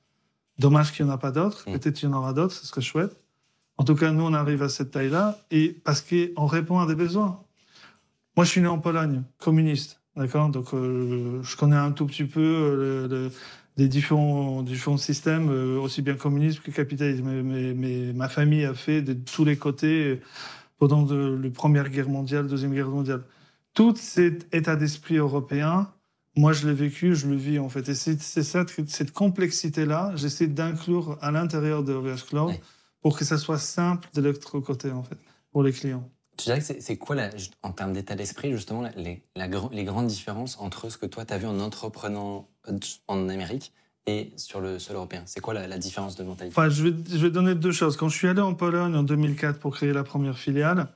Dommage 0.58 0.92
qu'il 0.92 1.04
n'y 1.04 1.10
en 1.10 1.14
a 1.14 1.18
pas 1.18 1.30
d'autres. 1.30 1.68
Mm. 1.68 1.72
Peut-être 1.78 1.96
qu'il 1.96 2.08
y 2.08 2.12
en 2.12 2.16
aura 2.16 2.32
d'autres, 2.32 2.54
ce 2.54 2.66
serait 2.66 2.80
chouette. 2.80 3.16
En 3.76 3.84
tout 3.84 3.94
cas, 3.94 4.10
nous, 4.10 4.22
on 4.24 4.32
arrive 4.32 4.62
à 4.62 4.68
cette 4.68 4.90
taille-là 4.90 5.38
et 5.50 5.68
parce 5.84 6.00
qu'on 6.02 6.46
répond 6.46 6.78
à 6.78 6.86
des 6.86 6.94
besoins. 6.94 7.42
Moi, 8.36 8.44
je 8.46 8.50
suis 8.50 8.60
né 8.62 8.68
en 8.68 8.78
Pologne, 8.78 9.22
communiste. 9.38 10.00
D'accord? 10.16 10.48
Donc, 10.50 10.72
euh, 10.74 11.42
je 11.42 11.56
connais 11.56 11.76
un 11.76 11.90
tout 11.92 12.06
petit 12.06 12.24
peu 12.24 12.40
euh, 12.40 13.06
le- 13.08 13.14
le- 13.24 13.30
les 13.78 13.88
différents, 13.88 14.62
différents 14.62 14.98
systèmes, 14.98 15.48
euh, 15.50 15.78
aussi 15.80 16.02
bien 16.02 16.14
communisme 16.14 16.60
que 16.62 16.70
capitalisme. 16.70 17.24
Mais, 17.26 17.42
mais- 17.42 17.74
mais 17.74 18.12
ma 18.12 18.28
famille 18.28 18.64
a 18.64 18.74
fait 18.74 19.00
de 19.02 19.14
tous 19.14 19.44
les 19.46 19.56
côtés 19.56 20.04
euh, 20.10 20.20
pendant 20.78 21.02
de, 21.02 21.38
la 21.42 21.50
Première 21.50 21.88
Guerre 21.88 22.08
mondiale, 22.10 22.46
Deuxième 22.46 22.72
Guerre 22.74 22.88
mondiale. 22.88 23.22
Tout 23.74 23.94
cet 23.96 24.52
état 24.54 24.76
d'esprit 24.76 25.16
européen, 25.16 25.90
moi, 26.36 26.52
je 26.52 26.66
l'ai 26.66 26.74
vécu, 26.74 27.14
je 27.14 27.26
le 27.26 27.36
vis 27.36 27.58
en 27.58 27.68
fait. 27.68 27.88
Et 27.88 27.94
c'est 27.94 28.18
ça, 28.42 28.64
cette 28.86 29.12
complexité-là, 29.12 30.12
j'essaie 30.14 30.46
d'inclure 30.46 31.18
à 31.20 31.30
l'intérieur 31.30 31.82
de 31.82 31.92
OVH 31.92 32.24
Cloud 32.28 32.48
Ouais. 32.50 32.60
pour 33.00 33.18
que 33.18 33.24
ça 33.24 33.38
soit 33.38 33.58
simple 33.58 34.08
de 34.14 34.20
l'autre 34.22 34.60
côté, 34.60 34.90
en 34.90 35.02
fait, 35.02 35.18
pour 35.50 35.62
les 35.62 35.72
clients. 35.72 36.08
Tu 36.38 36.44
dirais 36.44 36.60
que 36.60 36.64
c'est 36.80 36.96
quoi, 36.96 37.14
la- 37.14 37.30
en 37.62 37.72
termes 37.72 37.92
d'état 37.92 38.14
d'esprit, 38.14 38.52
justement, 38.52 38.82
les, 38.96 39.22
la 39.36 39.46
les 39.70 39.84
grandes 39.84 40.06
différences 40.06 40.56
entre 40.58 40.88
ce 40.88 40.96
que 40.96 41.04
toi, 41.06 41.24
tu 41.26 41.34
as 41.34 41.38
vu 41.38 41.46
en 41.46 41.60
entreprenant 41.60 42.48
euh, 42.68 42.78
en 43.08 43.28
Amérique 43.28 43.72
et 44.06 44.32
sur 44.36 44.60
le 44.60 44.78
sol 44.78 44.96
européen? 44.96 45.22
C'est 45.26 45.40
quoi 45.40 45.52
la, 45.52 45.66
la 45.66 45.76
différence 45.78 46.16
de 46.16 46.24
mentalité? 46.24 46.54
Enfin, 46.58 46.70
je 46.70 46.84
vais, 46.88 46.94
je 47.10 47.18
vais 47.18 47.30
donner 47.30 47.54
deux 47.54 47.72
choses. 47.72 47.96
Quand 47.98 48.08
je 48.08 48.16
suis 48.16 48.28
allé 48.28 48.40
en 48.40 48.54
Pologne 48.54 48.94
en 48.96 49.02
2004 49.02 49.58
pour 49.58 49.74
créer 49.74 49.92
la 49.92 50.04
première 50.04 50.38
filiale, 50.38 50.88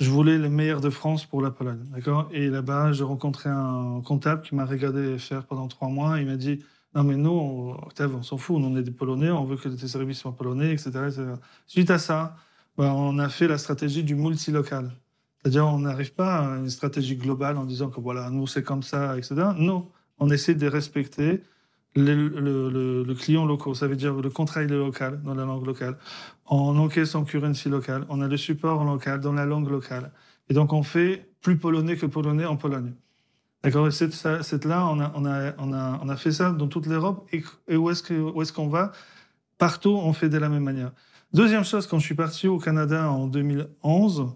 je 0.00 0.10
voulais 0.10 0.38
les 0.38 0.48
meilleurs 0.48 0.80
de 0.80 0.90
France 0.90 1.26
pour 1.26 1.42
la 1.42 1.50
Pologne. 1.50 1.84
D'accord? 1.92 2.28
Et 2.32 2.48
là-bas, 2.48 2.92
j'ai 2.92 3.04
rencontré 3.04 3.50
un 3.50 4.00
comptable 4.04 4.42
qui 4.42 4.54
m'a 4.54 4.64
regardé 4.64 5.18
faire 5.18 5.44
pendant 5.44 5.66
trois 5.66 5.88
mois. 5.88 6.20
Il 6.20 6.26
m'a 6.26 6.36
dit 6.36 6.60
Non, 6.94 7.02
mais 7.02 7.16
nous, 7.16 7.74
Octave, 7.82 8.14
on 8.14 8.22
s'en 8.22 8.38
fout. 8.38 8.56
On 8.60 8.76
est 8.76 8.82
des 8.82 8.92
Polonais, 8.92 9.30
on 9.30 9.44
veut 9.44 9.56
que 9.56 9.68
tes 9.68 9.88
services 9.88 10.18
soient 10.18 10.36
polonais, 10.36 10.72
etc. 10.72 10.90
etc. 11.08 11.22
Suite 11.66 11.90
à 11.90 11.98
ça, 11.98 12.36
ben, 12.76 12.92
on 12.92 13.18
a 13.18 13.28
fait 13.28 13.48
la 13.48 13.58
stratégie 13.58 14.04
du 14.04 14.14
multilocal. 14.14 14.92
C'est-à-dire, 15.42 15.66
on 15.66 15.80
n'arrive 15.80 16.14
pas 16.14 16.38
à 16.38 16.58
une 16.58 16.70
stratégie 16.70 17.16
globale 17.16 17.56
en 17.56 17.64
disant 17.64 17.90
que 17.90 18.00
voilà, 18.00 18.30
nous, 18.30 18.46
c'est 18.46 18.62
comme 18.62 18.82
ça, 18.82 19.16
etc. 19.16 19.34
Non, 19.56 19.88
on 20.18 20.30
essaie 20.30 20.54
de 20.54 20.66
respecter 20.68 21.42
le, 21.98 23.14
client 23.14 23.44
local. 23.44 23.74
Ça 23.74 23.86
veut 23.86 23.96
dire 23.96 24.14
le 24.14 24.30
contrat 24.30 24.62
est 24.62 24.66
local, 24.66 25.20
dans 25.22 25.34
la 25.34 25.44
langue 25.44 25.66
locale. 25.66 25.96
On 26.46 26.76
encaisse 26.78 27.14
en 27.14 27.24
currency 27.24 27.68
local. 27.68 28.04
On 28.08 28.20
a 28.20 28.28
le 28.28 28.36
support 28.36 28.84
local, 28.84 29.20
dans 29.20 29.32
la 29.32 29.44
langue 29.44 29.68
locale. 29.70 30.12
Et 30.48 30.54
donc, 30.54 30.72
on 30.72 30.82
fait 30.82 31.28
plus 31.40 31.56
polonais 31.56 31.96
que 31.96 32.06
polonais 32.06 32.46
en 32.46 32.56
Pologne. 32.56 32.92
D'accord? 33.62 33.92
Cette 33.92 34.64
là, 34.64 34.86
on 34.86 35.00
a, 35.00 35.12
on, 35.14 35.24
a, 35.26 35.52
on, 35.58 35.72
a, 35.72 36.00
on 36.02 36.08
a 36.08 36.16
fait 36.16 36.32
ça 36.32 36.52
dans 36.52 36.68
toute 36.68 36.86
l'Europe. 36.86 37.28
Et, 37.32 37.76
où 37.76 37.90
est-ce 37.90 38.02
que- 38.02 38.14
où 38.14 38.40
est-ce 38.42 38.52
qu'on 38.52 38.68
va? 38.68 38.92
Partout, 39.58 39.90
on 39.90 40.12
fait 40.12 40.28
de 40.28 40.38
la 40.38 40.48
même 40.48 40.62
manière. 40.62 40.92
Deuxième 41.34 41.64
chose, 41.64 41.86
quand 41.86 41.98
je 41.98 42.04
suis 42.06 42.14
parti 42.14 42.48
au 42.48 42.58
Canada 42.58 43.10
en 43.10 43.26
2011, 43.26 44.28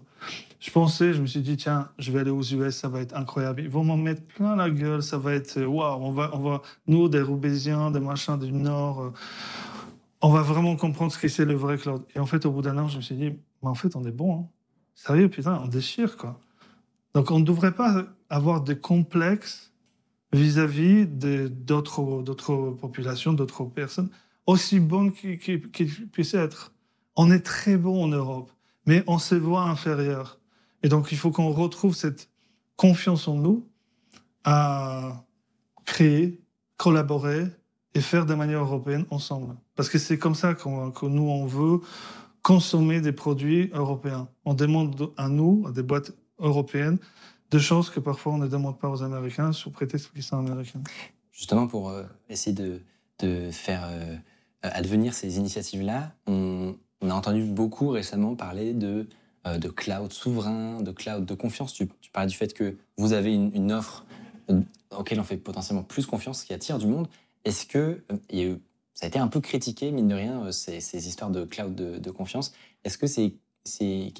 je 0.63 0.71
pensais, 0.71 1.13
je 1.13 1.21
me 1.21 1.27
suis 1.27 1.41
dit, 1.41 1.57
tiens, 1.57 1.89
je 1.99 2.09
vais 2.09 2.19
aller 2.21 2.31
aux 2.31 2.41
US, 2.41 2.73
ça 2.73 2.87
va 2.87 3.01
être 3.01 3.13
incroyable. 3.17 3.59
Ils 3.63 3.69
vont 3.69 3.83
m'en 3.83 3.97
mettre 3.97 4.21
plein 4.21 4.55
la 4.55 4.69
gueule, 4.69 5.03
ça 5.03 5.17
va 5.17 5.33
être, 5.33 5.57
euh, 5.57 5.65
waouh, 5.65 6.01
on 6.01 6.11
va, 6.13 6.29
on 6.33 6.39
va, 6.39 6.61
nous, 6.87 7.09
des 7.09 7.21
Roubaisiens, 7.21 7.91
des 7.91 7.99
machins 7.99 8.39
du 8.39 8.49
Nord, 8.53 9.01
euh, 9.01 9.11
on 10.21 10.29
va 10.29 10.41
vraiment 10.41 10.77
comprendre 10.77 11.11
ce 11.11 11.17
que 11.17 11.27
c'est 11.27 11.43
le 11.43 11.53
vrai 11.53 11.77
cloud. 11.77 12.03
Et 12.15 12.19
en 12.19 12.25
fait, 12.25 12.45
au 12.45 12.51
bout 12.51 12.61
d'un 12.61 12.77
an, 12.77 12.87
je 12.87 12.95
me 12.95 13.01
suis 13.01 13.15
dit, 13.15 13.31
mais 13.61 13.67
en 13.69 13.75
fait, 13.75 13.93
on 13.97 14.05
est 14.05 14.11
bon. 14.11 14.39
Hein. 14.39 14.47
Sérieux, 14.95 15.27
putain, 15.27 15.59
on 15.61 15.67
déchire, 15.67 16.15
quoi. 16.15 16.39
Donc, 17.13 17.29
on 17.29 17.39
ne 17.39 17.45
devrait 17.45 17.73
pas 17.73 18.05
avoir 18.29 18.61
des 18.61 18.77
complexes 18.77 19.73
vis-à-vis 20.31 21.07
de- 21.07 21.49
d'autres 21.49 22.01
populations, 22.79 23.33
d'autres 23.33 23.65
personnes, 23.65 24.09
aussi 24.47 24.79
bonnes 24.79 25.11
qu'ils 25.11 25.59
puissent 26.09 26.35
être. 26.35 26.71
On 27.17 27.31
est 27.31 27.41
très 27.41 27.75
bon 27.75 28.01
en 28.01 28.07
Europe, 28.07 28.49
mais 28.85 29.03
on 29.07 29.17
se 29.17 29.35
voit 29.35 29.63
inférieur. 29.63 30.39
Et 30.83 30.89
donc, 30.89 31.11
il 31.11 31.17
faut 31.17 31.31
qu'on 31.31 31.51
retrouve 31.51 31.95
cette, 31.95 32.29
confiance 32.75 33.27
en 33.27 33.35
nous 33.35 33.65
à 34.43 35.23
créer, 35.85 36.41
collaborer 36.77 37.45
et 37.93 38.01
faire 38.01 38.25
de 38.25 38.33
manière 38.33 38.61
européenne 38.61 39.05
ensemble. 39.09 39.55
Parce 39.75 39.89
que 39.89 39.97
c'est 39.97 40.17
comme 40.17 40.35
ça 40.35 40.53
que 40.53 41.05
nous, 41.05 41.29
on 41.29 41.45
veut 41.45 41.79
consommer 42.41 42.99
des 42.99 43.11
produits 43.11 43.69
européens. 43.73 44.27
On 44.45 44.53
demande 44.53 45.11
à 45.17 45.29
nous, 45.29 45.63
à 45.67 45.71
des 45.71 45.83
boîtes 45.83 46.11
européennes, 46.39 46.97
des 47.51 47.59
choses 47.59 47.89
que 47.89 47.99
parfois 47.99 48.33
on 48.33 48.37
ne 48.37 48.47
demande 48.47 48.79
pas 48.79 48.89
aux 48.89 49.03
Américains 49.03 49.53
sous 49.53 49.71
prétexte 49.71 50.11
qu'ils 50.11 50.23
sont 50.23 50.37
américains. 50.37 50.81
Justement, 51.31 51.67
pour 51.67 51.89
euh, 51.89 52.03
essayer 52.29 52.55
de, 52.55 52.81
faire 53.51 53.83
euh, 53.85 54.17
advenir 54.61 55.13
ces 55.13 55.37
initiatives-là, 55.37 56.11
on, 56.27 56.75
a 57.01 57.13
entendu 57.13 57.45
beaucoup 57.45 57.89
récemment 57.89 58.35
parler 58.35 58.73
de, 58.73 59.07
de 59.45 59.67
cloud 59.69 60.13
souverain, 60.13 60.81
de 60.81 60.91
cloud 60.91 61.25
de 61.25 61.33
confiance. 61.33 61.73
Tu, 61.73 61.87
tu 62.01 62.11
parlais 62.11 62.29
du 62.29 62.35
fait 62.35 62.53
que 62.53 62.77
vous 62.97 63.13
avez 63.13 63.33
une, 63.33 63.51
une 63.53 63.71
offre 63.71 64.05
euh, 64.49 64.61
auquel 64.97 65.19
on 65.19 65.23
fait 65.23 65.37
potentiellement 65.37 65.83
plus 65.83 66.05
confiance, 66.05 66.43
qui 66.43 66.53
attire 66.53 66.77
du 66.77 66.87
monde. 66.87 67.07
Est-ce 67.45 67.65
que 67.65 68.03
euh, 68.33 68.55
ça 68.93 69.05
a 69.05 69.09
été 69.09 69.19
un 69.19 69.27
peu 69.27 69.41
critiqué, 69.41 69.91
mine 69.91 70.07
de 70.07 70.15
rien, 70.15 70.45
euh, 70.45 70.51
ces, 70.51 70.79
ces 70.81 71.07
histoires 71.07 71.31
de 71.31 71.45
cloud 71.45 71.73
de, 71.73 72.11
confiance 72.11 72.53
Est-ce 72.83 72.97
que 72.97 73.07
c'est, 73.07 73.33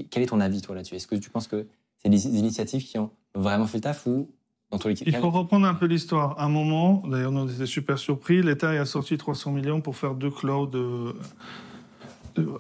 quel 0.10 0.24
est 0.24 0.28
ton 0.28 0.40
avis 0.40 0.62
toi 0.62 0.76
là-dessus? 0.76 0.96
Est-ce 0.96 1.08
que 1.08 1.16
tu 1.16 1.30
penses 1.30 1.48
que 1.48 1.68
c'est 2.00 2.10
des 2.10 2.26
initiatives 2.28 2.84
qui 2.84 2.98
ont 2.98 3.12
vraiment 3.36 3.68
fait 3.68 3.78
le 3.78 3.84
taf 3.84 4.08
ou 4.08 4.30
dans 4.72 4.80
tous 4.80 4.88
les 4.88 4.96
Il 5.06 5.16
faut 5.16 5.30
reprendre 5.30 5.68
un 5.68 5.76
peu 5.76 5.86
l'histoire. 5.86 6.40
Un 6.40 6.50
moment, 6.50 7.04
d'ailleurs, 7.08 7.32
on 7.32 7.48
était 7.48 7.66
super 7.66 8.00
surpris, 8.00 8.42
l'État 8.42 8.72
a 8.72 8.86
sorti 8.86 9.18
300 9.18 9.52
millions 9.52 9.82
pour 9.82 9.96
faire 9.96 10.16
deux 10.16 10.32
clouds. 10.32 10.72
euh, 10.74 11.14
euh, 11.14 11.14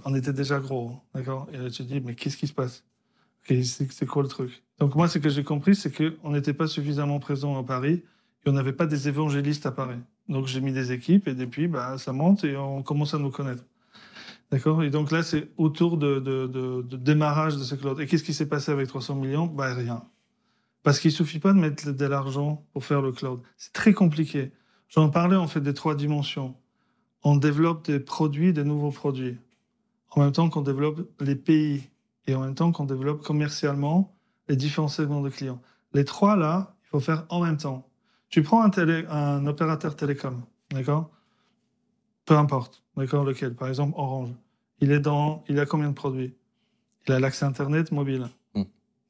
on 0.05 0.15
était 0.15 0.33
déjà 0.33 0.59
gros, 0.59 0.99
d'accord? 1.13 1.47
Et 1.53 1.57
là, 1.57 1.69
tu 1.69 1.83
dis, 1.83 2.01
mais 2.01 2.15
qu'est-ce 2.15 2.37
qui 2.37 2.47
se 2.47 2.53
passe? 2.53 2.83
C'est 3.47 4.05
quoi 4.05 4.23
le 4.23 4.29
truc? 4.29 4.63
Donc 4.79 4.95
moi, 4.95 5.07
ce 5.07 5.17
que 5.19 5.29
j'ai 5.29 5.43
compris, 5.43 5.75
c'est 5.75 5.91
qu'on 5.91 6.31
n'était 6.31 6.53
pas 6.53 6.67
suffisamment 6.67 7.19
présent 7.19 7.57
à 7.59 7.63
Paris 7.63 8.03
et 8.45 8.49
on 8.49 8.53
n'avait 8.53 8.73
pas 8.73 8.85
des 8.85 9.07
évangélistes 9.07 9.65
à 9.65 9.71
Paris. 9.71 9.99
Donc 10.29 10.47
j'ai 10.47 10.61
mis 10.61 10.71
des 10.71 10.91
équipes 10.91 11.27
et 11.27 11.35
depuis, 11.35 11.67
bah, 11.67 11.97
ça 11.97 12.13
monte 12.13 12.43
et 12.43 12.55
on 12.55 12.83
commence 12.83 13.13
à 13.13 13.19
nous 13.19 13.31
connaître. 13.31 13.65
D'accord? 14.51 14.83
Et 14.83 14.89
donc 14.89 15.11
là, 15.11 15.23
c'est 15.23 15.49
autour 15.57 15.97
de, 15.97 16.85
démarrage 16.97 17.57
de 17.57 17.63
ce 17.63 17.75
cloud. 17.75 17.99
Et 17.99 18.05
qu'est-ce 18.05 18.23
qui 18.23 18.33
s'est 18.33 18.47
passé 18.47 18.71
avec 18.71 18.87
300 18.87 19.15
millions? 19.15 19.47
Bah 19.47 19.73
rien. 19.73 20.03
Parce 20.83 20.99
qu'il 20.99 21.11
suffit 21.11 21.39
pas 21.39 21.53
de 21.53 21.59
mettre 21.59 21.91
de 21.91 22.05
l'argent 22.05 22.65
pour 22.73 22.85
faire 22.85 23.01
le 23.01 23.11
cloud. 23.11 23.41
C'est 23.57 23.73
très 23.73 23.93
compliqué. 23.93 24.51
J'en 24.89 25.09
parlais 25.09 25.37
en 25.37 25.47
fait 25.47 25.61
des 25.61 25.73
trois 25.73 25.95
dimensions. 25.95 26.55
On 27.23 27.35
développe 27.35 27.85
des 27.85 27.99
produits, 27.99 28.53
des 28.53 28.63
nouveaux 28.63 28.91
produits. 28.91 29.37
En 30.15 30.21
même 30.21 30.31
temps 30.31 30.49
qu'on 30.49 30.61
développe 30.61 31.09
les 31.19 31.35
pays 31.35 31.89
et 32.27 32.35
en 32.35 32.41
même 32.41 32.55
temps 32.55 32.71
qu'on 32.71 32.85
développe 32.85 33.23
commercialement 33.23 34.15
les 34.47 34.55
différents 34.55 34.87
segments 34.87 35.21
de 35.21 35.29
clients. 35.29 35.61
Les 35.93 36.05
trois 36.05 36.35
là, 36.35 36.75
il 36.83 36.89
faut 36.89 36.99
faire 36.99 37.25
en 37.29 37.41
même 37.43 37.57
temps. 37.57 37.89
Tu 38.29 38.43
prends 38.43 38.63
un, 38.63 38.69
télé, 38.69 39.05
un 39.09 39.45
opérateur 39.47 39.95
télécom, 39.95 40.43
d'accord? 40.71 41.09
Peu 42.25 42.35
importe, 42.35 42.83
d'accord? 42.95 43.23
Lequel? 43.23 43.55
Par 43.55 43.67
exemple 43.67 43.93
Orange. 43.97 44.33
Il 44.79 44.91
est 44.91 44.99
dans, 44.99 45.43
il 45.47 45.59
a 45.59 45.65
combien 45.65 45.89
de 45.89 45.93
produits? 45.93 46.35
Il 47.07 47.13
a 47.13 47.19
l'accès 47.19 47.45
internet 47.45 47.91
mobile. 47.91 48.29
Mm. 48.55 48.63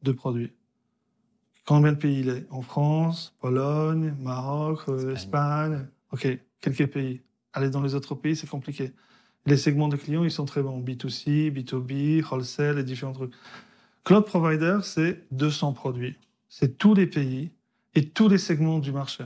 Deux 0.04 0.16
produits. 0.16 0.52
Combien 1.66 1.94
de 1.94 1.98
pays 1.98 2.20
il 2.20 2.30
est? 2.30 2.48
En 2.50 2.62
France, 2.62 3.36
Pologne, 3.40 4.16
Maroc, 4.20 4.82
euh, 4.90 5.14
Espagne. 5.14 5.88
Ok, 6.12 6.28
quelques 6.60 6.88
pays. 6.88 7.22
Aller 7.54 7.70
dans 7.70 7.82
les 7.82 7.96
autres 7.96 8.16
pays, 8.16 8.36
c'est 8.36 8.50
compliqué. 8.50 8.92
Les 9.46 9.58
segments 9.58 9.90
de 9.90 9.98
clients, 9.98 10.24
ils 10.24 10.32
sont 10.32 10.46
très 10.46 10.62
bons. 10.64 10.82
B2C, 10.82 11.52
B2B, 11.52 12.24
wholesale 12.24 12.80
et 12.80 12.84
différents 12.84 13.14
trucs. 13.14 13.34
Cloud 14.06 14.26
Provider, 14.26 14.80
c'est 14.84 15.24
200 15.32 15.74
produits. 15.74 16.16
C'est 16.50 16.78
tous 16.78 16.94
les 16.94 17.08
pays 17.08 17.52
et 17.96 18.10
tous 18.10 18.30
les 18.30 18.38
segments 18.38 18.80
du 18.80 18.92
marché. 18.92 19.24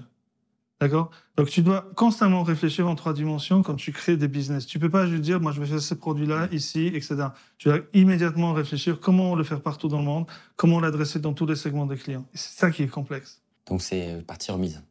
D'accord? 0.80 1.10
Donc 1.36 1.50
tu 1.50 1.64
dois 1.64 1.90
constamment 1.96 2.44
réfléchir 2.44 2.88
en 2.88 2.94
trois 2.96 3.14
dimensions 3.14 3.64
quand 3.64 3.76
tu 3.76 3.92
crées 3.92 4.16
des 4.16 4.28
business. 4.28 4.68
Tu 4.68 4.78
peux 4.78 4.90
pas 4.92 5.08
juste 5.08 5.24
dire, 5.24 5.40
moi 5.40 5.52
je 5.52 5.60
vais 5.60 5.66
faire 5.66 5.82
ce 5.82 5.96
produit-là, 5.96 6.48
ici, 6.52 6.88
etc. 6.88 7.30
Tu 7.58 7.70
dois 7.70 7.80
immédiatement 7.94 8.54
réfléchir 8.54 9.00
comment 9.00 9.36
le 9.36 9.44
faire 9.44 9.62
partout 9.62 9.88
dans 9.88 9.98
le 10.00 10.06
monde, 10.06 10.26
comment 10.56 10.80
l'adresser 10.80 11.20
dans 11.20 11.34
tous 11.34 11.48
les 11.48 11.56
segments 11.56 11.88
des 11.88 11.96
clients. 11.98 12.26
C'est 12.34 12.60
ça 12.60 12.70
qui 12.70 12.84
est 12.84 12.88
complexe. 12.88 13.42
Donc 13.68 13.82
c'est 13.82 14.12
euh, 14.14 14.22
partie 14.22 14.52
remise. 14.52 14.84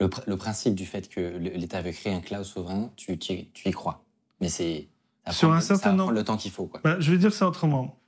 Le, 0.00 0.08
pr- 0.08 0.24
le 0.26 0.36
principe 0.38 0.74
du 0.74 0.86
fait 0.86 1.08
que 1.10 1.20
l'État 1.38 1.82
veut 1.82 1.92
créer 1.92 2.14
un 2.14 2.20
cloud 2.20 2.44
souverain, 2.44 2.90
tu 2.96 3.12
y 3.12 3.70
crois. 3.70 4.02
Mais 4.40 4.48
c'est 4.48 4.88
Sur 5.30 5.52
un 5.52 5.60
certain 5.60 5.92
nombre- 5.92 6.12
le 6.12 6.24
temps 6.24 6.36
qu'il 6.36 6.50
faut. 6.50 6.66
Quoi. 6.66 6.80
Ben, 6.84 6.96
je 7.00 7.10
vais 7.10 7.18
dire 7.18 7.32
ça 7.32 7.48
autrement. 7.48 7.98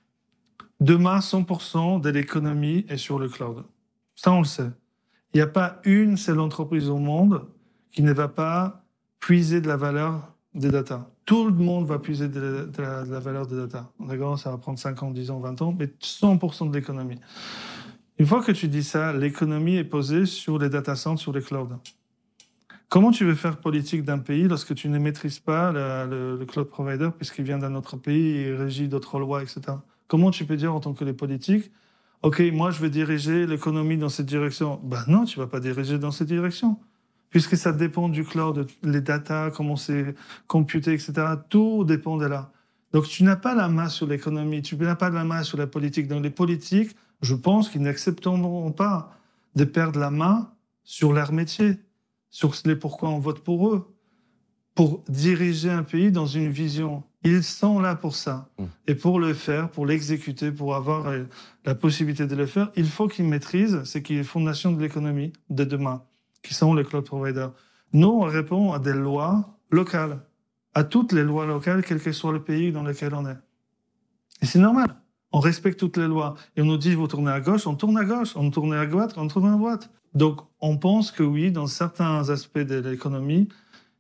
Demain, 0.80 1.20
100% 1.20 1.98
de 2.00 2.10
l'économie 2.10 2.84
est 2.88 2.98
sur 2.98 3.18
le 3.18 3.28
cloud. 3.28 3.64
Ça, 4.14 4.32
on 4.32 4.40
le 4.40 4.44
sait. 4.44 4.70
Il 5.32 5.38
n'y 5.38 5.42
a 5.42 5.46
pas 5.46 5.80
une 5.84 6.16
seule 6.16 6.40
entreprise 6.40 6.88
au 6.88 6.98
monde 6.98 7.46
qui 7.92 8.02
ne 8.02 8.12
va 8.12 8.28
pas 8.28 8.84
puiser 9.20 9.60
de 9.60 9.68
la 9.68 9.76
valeur 9.76 10.34
des 10.54 10.70
data. 10.70 11.08
Tout 11.24 11.46
le 11.46 11.54
monde 11.54 11.86
va 11.86 11.98
puiser 11.98 12.28
de 12.28 12.40
la, 12.40 12.64
de 12.66 12.82
la- 12.82 13.04
de 13.04 13.10
la 13.12 13.20
valeur 13.20 13.46
des 13.46 13.56
data. 13.56 13.90
D'accord 14.00 14.38
Ça 14.38 14.50
va 14.50 14.58
prendre 14.58 14.78
5 14.78 15.02
ans, 15.02 15.10
10 15.10 15.30
ans, 15.30 15.38
20 15.38 15.60
ans, 15.62 15.74
mais 15.78 15.92
100% 16.00 16.66
de 16.66 16.74
l'économie. 16.74 17.18
Une 18.18 18.26
fois 18.26 18.42
que 18.42 18.52
tu 18.52 18.68
dis 18.68 18.84
ça, 18.84 19.12
l'économie 19.12 19.76
est 19.76 19.84
posée 19.84 20.24
sur 20.26 20.58
les 20.58 20.68
data 20.70 20.94
centers, 20.96 21.18
sur 21.20 21.32
les 21.32 21.42
clouds. 21.42 21.68
Comment 22.88 23.10
tu 23.10 23.24
veux 23.24 23.34
faire 23.34 23.58
politique 23.58 24.04
d'un 24.04 24.18
pays 24.18 24.46
lorsque 24.46 24.74
tu 24.74 24.88
ne 24.88 24.98
maîtrises 24.98 25.40
pas 25.40 25.72
le 25.72 26.44
cloud 26.46 26.68
provider 26.68 27.08
puisqu'il 27.16 27.44
vient 27.44 27.58
d'un 27.58 27.74
autre 27.74 27.96
pays 27.96 28.36
et 28.38 28.54
régit 28.54 28.88
d'autres 28.88 29.18
lois, 29.18 29.42
etc. 29.42 29.60
Comment 30.06 30.30
tu 30.30 30.44
peux 30.44 30.56
dire 30.56 30.72
en 30.72 30.80
tant 30.80 30.94
que 30.94 31.04
les 31.04 31.12
politiques, 31.12 31.72
OK, 32.22 32.40
moi 32.52 32.70
je 32.70 32.80
vais 32.80 32.90
diriger 32.90 33.46
l'économie 33.46 33.98
dans 33.98 34.08
cette 34.08 34.26
direction 34.26 34.80
Ben 34.84 35.04
non, 35.08 35.24
tu 35.24 35.38
vas 35.38 35.48
pas 35.48 35.60
diriger 35.60 35.98
dans 35.98 36.12
cette 36.12 36.28
direction. 36.28 36.78
Puisque 37.30 37.56
ça 37.56 37.72
dépend 37.72 38.08
du 38.08 38.24
cloud, 38.24 38.68
les 38.84 39.00
data, 39.00 39.50
comment 39.54 39.76
c'est 39.76 40.14
computé, 40.46 40.92
etc. 40.92 41.12
Tout 41.48 41.84
dépend 41.84 42.16
de 42.16 42.26
là. 42.26 42.52
Donc 42.92 43.08
tu 43.08 43.24
n'as 43.24 43.36
pas 43.36 43.54
la 43.54 43.68
main 43.68 43.88
sur 43.88 44.06
l'économie, 44.06 44.62
tu 44.62 44.76
n'as 44.76 44.94
pas 44.94 45.10
la 45.10 45.24
main 45.24 45.42
sur 45.42 45.58
la 45.58 45.66
politique. 45.66 46.06
Donc 46.06 46.22
les 46.22 46.30
politiques, 46.30 46.96
je 47.20 47.34
pense 47.34 47.68
qu'ils 47.68 47.82
n'accepteront 47.82 48.70
pas 48.72 49.12
de 49.56 49.64
perdre 49.64 49.98
la 49.98 50.10
main 50.10 50.52
sur 50.84 51.12
leur 51.12 51.32
métier, 51.32 51.80
sur 52.30 52.54
les 52.64 52.76
pourquoi 52.76 53.08
on 53.10 53.18
vote 53.18 53.40
pour 53.40 53.72
eux, 53.72 53.94
pour 54.74 55.02
diriger 55.08 55.70
un 55.70 55.82
pays 55.82 56.12
dans 56.12 56.26
une 56.26 56.50
vision. 56.50 57.02
Ils 57.24 57.42
sont 57.42 57.80
là 57.80 57.96
pour 57.96 58.14
ça. 58.14 58.48
Mm. 58.58 58.64
Et 58.88 58.94
pour 58.94 59.18
le 59.18 59.34
faire, 59.34 59.70
pour 59.70 59.86
l'exécuter, 59.86 60.52
pour 60.52 60.76
avoir 60.76 61.08
euh, 61.08 61.24
la 61.64 61.74
possibilité 61.74 62.26
de 62.26 62.36
le 62.36 62.46
faire, 62.46 62.70
il 62.76 62.86
faut 62.86 63.08
qu'ils 63.08 63.24
maîtrisent 63.24 63.82
ce 63.84 63.98
qui 63.98 64.16
est 64.16 64.22
fondation 64.22 64.72
de 64.72 64.80
l'économie 64.80 65.32
de 65.50 65.64
demain, 65.64 66.04
qui 66.42 66.54
sont 66.54 66.74
les 66.74 66.84
cloud 66.84 67.04
providers. 67.04 67.52
Nous, 67.92 68.08
on 68.08 68.22
répond 68.22 68.72
à 68.72 68.78
des 68.78 68.92
lois 68.92 69.58
locales, 69.70 70.20
à 70.74 70.84
toutes 70.84 71.12
les 71.12 71.22
lois 71.22 71.46
locales, 71.46 71.82
quel 71.82 72.00
que 72.00 72.12
soit 72.12 72.32
le 72.32 72.44
pays 72.44 72.70
dans 72.70 72.82
lequel 72.82 73.14
on 73.14 73.26
est. 73.26 73.38
Et 74.42 74.46
c'est 74.46 74.58
normal. 74.58 74.94
On 75.32 75.40
respecte 75.40 75.78
toutes 75.78 75.96
les 75.96 76.06
lois. 76.06 76.34
Et 76.56 76.62
on 76.62 76.64
nous 76.64 76.76
dit, 76.76 76.94
vous 76.94 77.06
tournez 77.08 77.30
à 77.30 77.40
gauche, 77.40 77.66
on 77.66 77.74
tourne 77.74 77.98
à 77.98 78.04
gauche. 78.04 78.36
On 78.36 78.50
tourne 78.50 78.72
à 78.72 78.86
droite, 78.86 79.14
on 79.16 79.26
tourne 79.28 79.52
à 79.52 79.56
droite. 79.56 79.90
Donc, 80.14 80.40
on 80.60 80.78
pense 80.78 81.10
que 81.10 81.22
oui, 81.22 81.50
dans 81.52 81.66
certains 81.66 82.30
aspects 82.30 82.58
de 82.58 82.76
l'économie, 82.76 83.48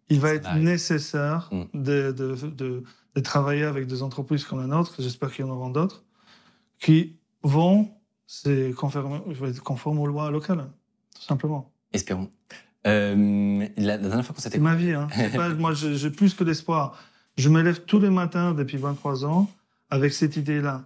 il 0.08 0.20
va 0.20 0.32
être 0.34 0.54
nécessaire 0.56 1.48
Mm. 1.52 1.64
de, 1.74 2.12
de, 2.12 2.34
de, 2.48 2.82
de 3.14 3.20
travailler 3.20 3.64
avec 3.64 3.86
des 3.86 4.02
entreprises 4.02 4.44
comme 4.44 4.60
la 4.60 4.66
nôtre, 4.66 4.94
j'espère 5.00 5.30
qu'il 5.32 5.44
y 5.44 5.48
en 5.48 5.52
aura 5.52 5.68
d'autres, 5.70 6.04
qui 6.78 7.16
vont 7.42 7.90
se 8.26 8.72
conformer, 8.72 9.20
conformes 9.64 9.98
aux 10.00 10.06
lois 10.06 10.30
locales, 10.30 10.66
tout 11.14 11.22
simplement. 11.22 11.70
Espérons. 11.92 12.28
Euh, 12.86 13.66
la, 13.76 13.96
la 13.96 13.98
dernière 13.98 14.24
fois 14.24 14.34
qu'on 14.34 14.40
s'était 14.40 14.56
C'est 14.58 14.62
ma 14.62 14.74
vie. 14.76 14.92
Hein. 14.92 15.08
Pas- 15.34 15.50
moi, 15.54 15.72
j'ai 15.74 15.96
j'ai 15.96 16.10
plus 16.10 16.34
que 16.34 16.44
l'espoir. 16.44 16.96
Je 17.36 17.48
me 17.48 17.60
lève 17.62 17.80
tous 17.84 17.98
les 17.98 18.10
matins 18.10 18.52
depuis 18.54 18.76
23 18.78 19.24
ans 19.24 19.50
avec 19.90 20.12
cette 20.12 20.36
idée-là. 20.36 20.84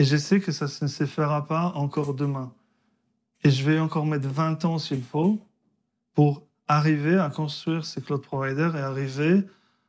Et 0.00 0.04
je 0.04 0.16
sais 0.16 0.40
que 0.40 0.50
ça 0.50 0.64
ne 0.80 0.88
se 0.88 1.04
fera 1.04 1.46
pas 1.46 1.72
encore 1.74 2.14
demain. 2.14 2.54
Et 3.44 3.50
je 3.50 3.62
vais 3.70 3.78
encore 3.78 4.06
mettre 4.06 4.30
20 4.30 4.64
ans 4.64 4.78
s'il 4.78 5.02
faut 5.02 5.38
pour 6.14 6.42
arriver 6.68 7.18
à 7.18 7.28
construire 7.28 7.84
ces 7.84 8.00
cloud 8.00 8.22
providers 8.22 8.74
et 8.76 8.80
arriver 8.80 9.44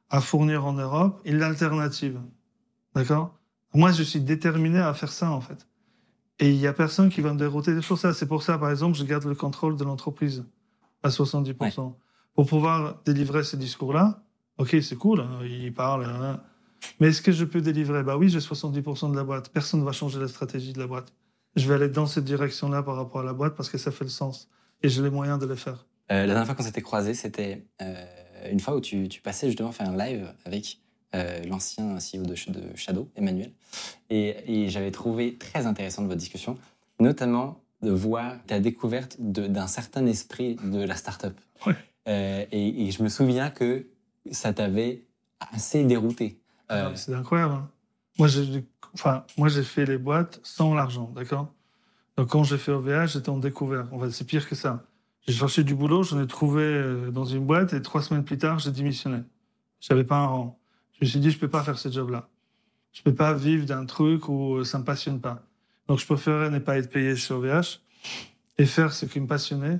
à 0.09 0.19
fournir 0.19 0.65
en 0.65 0.73
Europe 0.73 1.21
une 1.23 1.41
alternative. 1.41 2.19
D'accord? 2.93 3.39
Moi, 3.73 3.93
je 3.93 4.03
suis 4.03 4.19
déterminé 4.19 4.79
à 4.79 4.93
faire 4.93 5.13
ça, 5.13 5.31
en 5.31 5.39
fait. 5.39 5.65
Et 6.39 6.49
il 6.49 6.57
y 6.57 6.67
a 6.67 6.73
personne 6.73 7.09
qui 7.09 7.21
va 7.21 7.31
me 7.31 7.39
dérouter 7.39 7.81
sur 7.81 7.97
ça. 7.97 8.13
C'est 8.13 8.27
pour 8.27 8.43
ça, 8.43 8.57
par 8.57 8.69
exemple, 8.69 8.97
je 8.97 9.05
garde 9.05 9.23
le 9.23 9.35
contrôle 9.35 9.77
de 9.77 9.85
l'entreprise 9.85 10.43
à 11.03 11.07
70%. 11.07 11.93
Pour 12.33 12.47
pouvoir 12.47 12.99
délivrer 13.05 13.45
ce 13.45 13.55
discours-là, 13.55 14.21
ok, 14.57 14.75
c'est 14.81 14.97
cool, 14.97 15.21
hein, 15.21 15.39
il 15.45 15.73
parle, 15.73 16.03
hein. 16.03 16.43
Mais 16.99 17.09
est-ce 17.09 17.21
que 17.21 17.31
je 17.31 17.45
peux 17.45 17.61
délivrer? 17.61 18.03
Bah 18.03 18.17
oui, 18.17 18.29
j'ai 18.29 18.39
70% 18.39 19.11
de 19.11 19.15
la 19.15 19.23
boîte. 19.23 19.49
Personne 19.49 19.79
ne 19.79 19.85
va 19.85 19.91
changer 19.91 20.19
la 20.19 20.27
stratégie 20.27 20.73
de 20.73 20.79
la 20.79 20.87
boîte. 20.87 21.13
Je 21.55 21.67
vais 21.67 21.75
aller 21.75 21.89
dans 21.89 22.05
cette 22.05 22.23
direction-là 22.23 22.83
par 22.83 22.95
rapport 22.95 23.21
à 23.21 23.23
la 23.23 23.33
boîte 23.33 23.55
parce 23.55 23.69
que 23.69 23.77
ça 23.77 23.91
fait 23.91 24.03
le 24.03 24.09
sens. 24.09 24.49
Et 24.83 24.89
j'ai 24.89 25.01
les 25.01 25.09
moyens 25.09 25.39
de 25.39 25.45
le 25.45 25.55
faire. 25.55 25.85
Euh, 26.11 26.21
la 26.21 26.27
dernière 26.27 26.45
fois 26.45 26.55
qu'on 26.55 26.63
s'était 26.63 26.81
croisés, 26.81 27.13
c'était 27.13 27.65
euh, 27.81 28.05
une 28.51 28.59
fois 28.59 28.75
où 28.75 28.81
tu, 28.81 29.07
tu 29.09 29.21
passais 29.21 29.47
justement 29.47 29.71
faire 29.71 29.89
un 29.89 29.97
live 29.97 30.33
avec 30.45 30.79
euh, 31.13 31.43
l'ancien 31.43 31.97
CEO 31.97 32.23
de, 32.23 32.51
de 32.51 32.75
Shadow, 32.75 33.09
Emmanuel. 33.15 33.51
Et, 34.09 34.63
et 34.63 34.69
j'avais 34.69 34.91
trouvé 34.91 35.37
très 35.37 35.65
intéressante 35.65 36.05
votre 36.05 36.19
discussion, 36.19 36.57
notamment 36.99 37.61
de 37.81 37.91
voir 37.91 38.35
ta 38.47 38.59
découverte 38.59 39.17
d'un 39.19 39.67
certain 39.67 40.05
esprit 40.05 40.55
de 40.55 40.83
la 40.83 40.95
start-up. 40.95 41.37
Ouais. 41.65 41.75
Et, 42.51 42.87
et 42.87 42.91
je 42.91 43.03
me 43.03 43.09
souviens 43.09 43.49
que 43.49 43.87
ça 44.31 44.53
t'avait 44.53 45.03
assez 45.39 45.83
dérouté. 45.83 46.40
Euh, 46.71 46.89
Ah, 46.91 46.95
C'est 46.95 47.13
incroyable. 47.13 47.53
hein. 47.53 47.69
Moi, 48.17 48.27
j'ai 48.27 48.65
enfin, 48.93 49.25
moi, 49.37 49.47
j'ai 49.47 49.63
fait 49.63 49.85
les 49.85 49.97
boîtes 49.97 50.39
sans 50.43 50.73
l'argent, 50.73 51.11
d'accord? 51.15 51.53
Donc, 52.17 52.29
quand 52.29 52.43
j'ai 52.43 52.57
fait 52.57 52.71
OVH, 52.71 53.07
j'étais 53.13 53.29
en 53.29 53.37
découvert. 53.37 53.87
En 53.93 53.99
fait, 53.99 54.11
c'est 54.11 54.25
pire 54.25 54.47
que 54.47 54.55
ça. 54.55 54.83
J'ai 55.27 55.33
cherché 55.33 55.63
du 55.63 55.75
boulot, 55.75 56.03
j'en 56.03 56.21
ai 56.21 56.27
trouvé 56.27 56.63
euh, 56.63 57.11
dans 57.11 57.25
une 57.25 57.45
boîte 57.45 57.73
et 57.73 57.81
trois 57.81 58.01
semaines 58.01 58.23
plus 58.23 58.37
tard, 58.37 58.59
j'ai 58.59 58.71
démissionné. 58.71 59.19
J'avais 59.79 60.03
pas 60.03 60.17
un 60.17 60.25
rang. 60.25 60.59
Je 60.93 61.05
me 61.05 61.09
suis 61.09 61.19
dit, 61.19 61.31
je 61.31 61.37
peux 61.39 61.47
pas 61.47 61.63
faire 61.63 61.77
ce 61.77 61.89
job-là. 61.89 62.27
Je 62.91 63.01
peux 63.03 63.13
pas 63.15 63.33
vivre 63.33 63.65
d'un 63.65 63.85
truc 63.85 64.27
où 64.27 64.55
euh, 64.55 64.63
ça 64.65 64.77
me 64.79 64.83
passionne 64.83 65.21
pas. 65.21 65.43
Donc, 65.87 65.99
je 65.99 66.05
préférais 66.05 66.49
ne 66.49 66.59
pas 66.59 66.77
être 66.77 66.89
payé 66.91 67.15
chez 67.15 67.33
OVH 67.33 67.79
et 68.57 68.65
faire 68.65 68.93
ce 68.93 69.05
qui 69.05 69.19
me 69.19 69.27
passionnait 69.27 69.79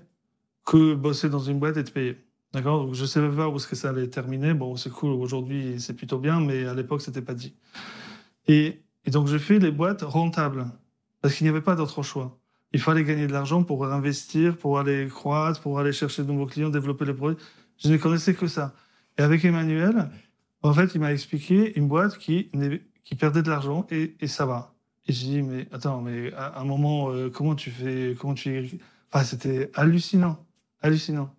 que 0.65 0.93
bosser 0.93 1.27
dans 1.29 1.39
une 1.39 1.59
boîte 1.59 1.77
et 1.77 1.81
être 1.81 1.93
payé. 1.93 2.23
D'accord 2.53 2.93
je 2.93 3.05
savais 3.05 3.33
pas 3.33 3.47
où 3.47 3.55
est-ce 3.55 3.67
que 3.67 3.75
ça 3.75 3.89
allait 3.89 4.07
terminer. 4.07 4.53
Bon, 4.53 4.75
c'est 4.75 4.89
cool, 4.89 5.11
aujourd'hui, 5.11 5.79
c'est 5.79 5.93
plutôt 5.93 6.19
bien, 6.19 6.41
mais 6.41 6.65
à 6.65 6.73
l'époque, 6.73 7.01
c'était 7.01 7.21
pas 7.21 7.33
dit. 7.33 7.55
Et, 8.47 8.81
donc, 9.07 9.27
j'ai 9.27 9.39
fait 9.39 9.59
les 9.59 9.71
boîtes 9.71 10.01
rentables 10.01 10.67
parce 11.21 11.35
qu'il 11.35 11.45
n'y 11.45 11.49
avait 11.49 11.61
pas 11.61 11.75
d'autre 11.75 12.03
choix. 12.03 12.37
Il 12.73 12.79
fallait 12.79 13.03
gagner 13.03 13.27
de 13.27 13.33
l'argent 13.33 13.63
pour 13.63 13.85
investir, 13.85 14.57
pour 14.57 14.79
aller 14.79 15.07
croître, 15.07 15.61
pour 15.61 15.79
aller 15.79 15.91
chercher 15.91 16.23
de 16.23 16.27
nouveaux 16.27 16.45
clients, 16.45 16.69
développer 16.69 17.05
les 17.05 17.13
produits. 17.13 17.41
Je 17.77 17.89
ne 17.89 17.97
connaissais 17.97 18.33
que 18.33 18.47
ça. 18.47 18.73
Et 19.17 19.21
avec 19.21 19.43
Emmanuel, 19.45 20.09
en 20.61 20.73
fait, 20.73 20.93
il 20.95 21.01
m'a 21.01 21.13
expliqué 21.13 21.77
une 21.77 21.87
boîte 21.87 22.17
qui, 22.17 22.49
perdait 23.19 23.41
de 23.41 23.49
l'argent 23.49 23.87
et, 23.91 24.15
et 24.19 24.27
ça 24.27 24.45
va. 24.45 24.73
Et 25.07 25.13
j'ai 25.13 25.27
dit, 25.27 25.41
mais 25.41 25.67
attends, 25.71 26.01
mais 26.01 26.31
à 26.33 26.59
un 26.59 26.63
moment, 26.63 27.11
euh, 27.11 27.29
comment 27.29 27.55
tu 27.55 27.71
fais, 27.71 28.15
comment 28.19 28.33
tu, 28.33 28.79
enfin, 29.11 29.23
c'était 29.25 29.71
hallucinant, 29.73 30.45
hallucinant. 30.81 31.33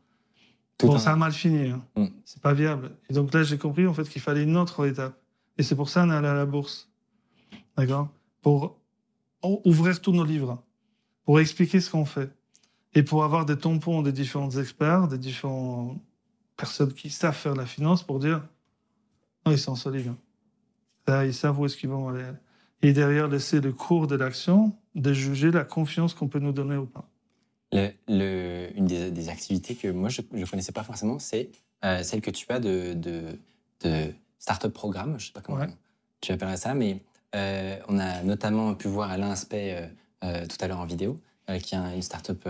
Tout 0.82 0.88
bon, 0.88 0.96
un- 0.96 0.98
ça 0.98 1.12
a 1.12 1.16
mal 1.16 1.32
fini. 1.32 1.70
Hein. 1.70 1.82
Mm. 1.96 2.06
C'est 2.24 2.42
pas 2.42 2.52
viable. 2.52 2.90
Et 3.08 3.14
donc 3.14 3.32
là, 3.32 3.42
j'ai 3.42 3.58
compris 3.58 3.86
en 3.86 3.94
fait 3.94 4.08
qu'il 4.08 4.20
fallait 4.20 4.42
une 4.42 4.56
autre 4.56 4.86
étape. 4.86 5.18
Et 5.58 5.62
c'est 5.62 5.74
pour 5.76 5.88
ça 5.88 6.02
qu'on 6.04 6.10
est 6.10 6.14
allé 6.14 6.28
à 6.28 6.34
la 6.34 6.46
bourse. 6.46 6.90
D'accord? 7.76 8.08
Pour 8.42 8.78
ouvrir 9.64 10.00
tous 10.00 10.12
nos 10.12 10.24
livres, 10.24 10.62
pour 11.24 11.40
expliquer 11.40 11.80
ce 11.80 11.90
qu'on 11.90 12.04
fait. 12.04 12.30
Et 12.94 13.02
pour 13.02 13.24
avoir 13.24 13.46
des 13.46 13.56
tampons 13.56 14.02
des 14.02 14.12
différents 14.12 14.50
experts, 14.50 15.08
des 15.08 15.18
différentes 15.18 15.98
personnes 16.56 16.92
qui 16.92 17.08
savent 17.10 17.34
faire 17.34 17.54
la 17.54 17.64
finance 17.66 18.02
pour 18.02 18.18
dire 18.18 18.42
non, 19.46 19.52
ils 19.52 19.58
sont 19.58 19.74
solides. 19.74 20.08
hein. 20.08 20.16
Là, 21.08 21.26
ils 21.26 21.34
savent 21.34 21.58
où 21.58 21.66
est-ce 21.66 21.76
qu'ils 21.76 21.88
vont 21.88 22.08
aller. 22.08 22.24
Et 22.82 22.92
derrière, 22.92 23.26
laisser 23.28 23.60
le 23.60 23.72
cours 23.72 24.06
de 24.06 24.14
l'action 24.14 24.76
de 24.94 25.12
juger 25.12 25.50
la 25.50 25.64
confiance 25.64 26.14
qu'on 26.14 26.28
peut 26.28 26.38
nous 26.38 26.52
donner 26.52 26.76
ou 26.76 26.86
pas. 26.86 27.08
Le- 27.72 27.90
le- 28.08 28.68
une 28.76 28.86
des, 28.86 29.10
des 29.10 29.28
activités 29.28 29.74
que 29.74 29.88
moi, 29.88 30.08
je 30.08 30.20
ne 30.32 30.44
connaissais 30.44 30.72
pas 30.72 30.82
forcément, 30.84 31.18
c'est 31.18 31.50
euh, 31.84 32.02
celle 32.02 32.20
que 32.20 32.30
tu 32.30 32.46
as 32.50 32.60
de, 32.60 32.92
de, 32.94 33.22
de 33.82 34.12
Startup 34.38 34.72
Programme. 34.72 35.10
Je 35.18 35.24
ne 35.24 35.26
sais 35.28 35.32
pas 35.32 35.40
comment 35.40 35.58
Ouais. 35.58 35.68
tu 36.20 36.32
appellerais 36.32 36.56
ça, 36.58 36.74
mais 36.74 36.98
euh, 37.34 37.76
on 37.88 37.98
a 37.98 38.22
notamment 38.22 38.74
pu 38.74 38.88
voir 38.88 39.10
Alain 39.10 39.30
Aspect 39.30 39.88
euh, 40.22 40.46
tout 40.46 40.56
à 40.60 40.68
l'heure 40.68 40.80
en 40.80 40.84
vidéo, 40.86 41.18
qui 41.62 41.74
a 41.74 41.94
une 41.94 42.02
startup 42.02 42.46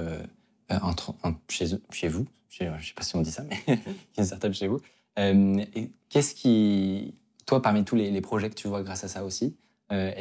entre- 0.71 1.15
en- 1.23 1.35
chez, 1.49 1.67
chez 1.91 2.09
vous. 2.09 2.27
Je 2.51 2.65
ne 2.65 2.79
sais 2.81 2.93
pas 2.95 3.03
si 3.03 3.15
on 3.17 3.23
dit 3.23 3.31
ça, 3.31 3.45
mais 3.49 3.57
il 3.69 3.75
y 3.75 3.79
a 3.79 3.81
une 4.19 4.25
startup 4.25 4.53
chez 4.53 4.67
vous. 4.69 4.81
Qu'est-ce 6.09 6.35
qui, 6.35 7.15
toi, 7.47 7.63
parmi 7.63 7.85
tous 7.85 7.95
les, 7.97 8.11
les 8.11 8.21
projets 8.21 8.51
que 8.51 8.55
tu 8.55 8.69
vois 8.69 8.83
grâce 8.83 9.05
à 9.05 9.09
ça 9.09 9.25
aussi, 9.25 9.55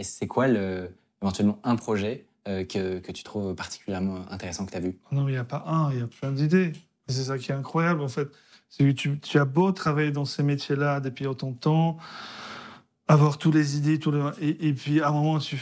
c'est 0.03 0.27
quoi 0.27 0.47
le, 0.47 0.93
éventuellement 1.21 1.59
un 1.63 1.75
projet 1.75 2.23
euh, 2.47 2.63
que, 2.63 3.11
tu 3.11 3.23
trouves 3.23 3.53
particulièrement 3.53 4.25
intéressant 4.31 4.65
que 4.65 4.71
tu 4.71 4.77
as 4.77 4.81
vu? 4.81 4.97
Non, 5.11 5.27
il 5.27 5.33
n'y 5.33 5.37
a 5.37 5.43
pas 5.43 5.63
un, 5.67 5.91
il 5.91 5.99
y 5.99 6.01
a 6.01 6.07
plein 6.07 6.31
d'idées. 6.31 6.73
C'est 7.07 7.25
ça 7.25 7.37
qui 7.37 7.51
est 7.51 7.55
incroyable, 7.55 8.01
en 8.01 8.07
fait. 8.07 8.29
C'est 8.69 8.85
que 8.85 8.91
tu, 8.91 9.37
as 9.37 9.45
beau 9.45 9.71
travailler 9.71 10.11
dans 10.11 10.25
ces 10.25 10.43
métiers-là 10.43 11.01
depuis 11.01 11.27
autant 11.27 11.51
de 11.51 11.57
temps, 11.57 11.97
avoir 13.07 13.37
toutes 13.37 13.53
les 13.53 13.77
idées. 13.77 13.99
Et, 14.39 14.73
puis, 14.73 15.01
à 15.01 15.09
un 15.09 15.11
moment, 15.11 15.39
tu, 15.39 15.57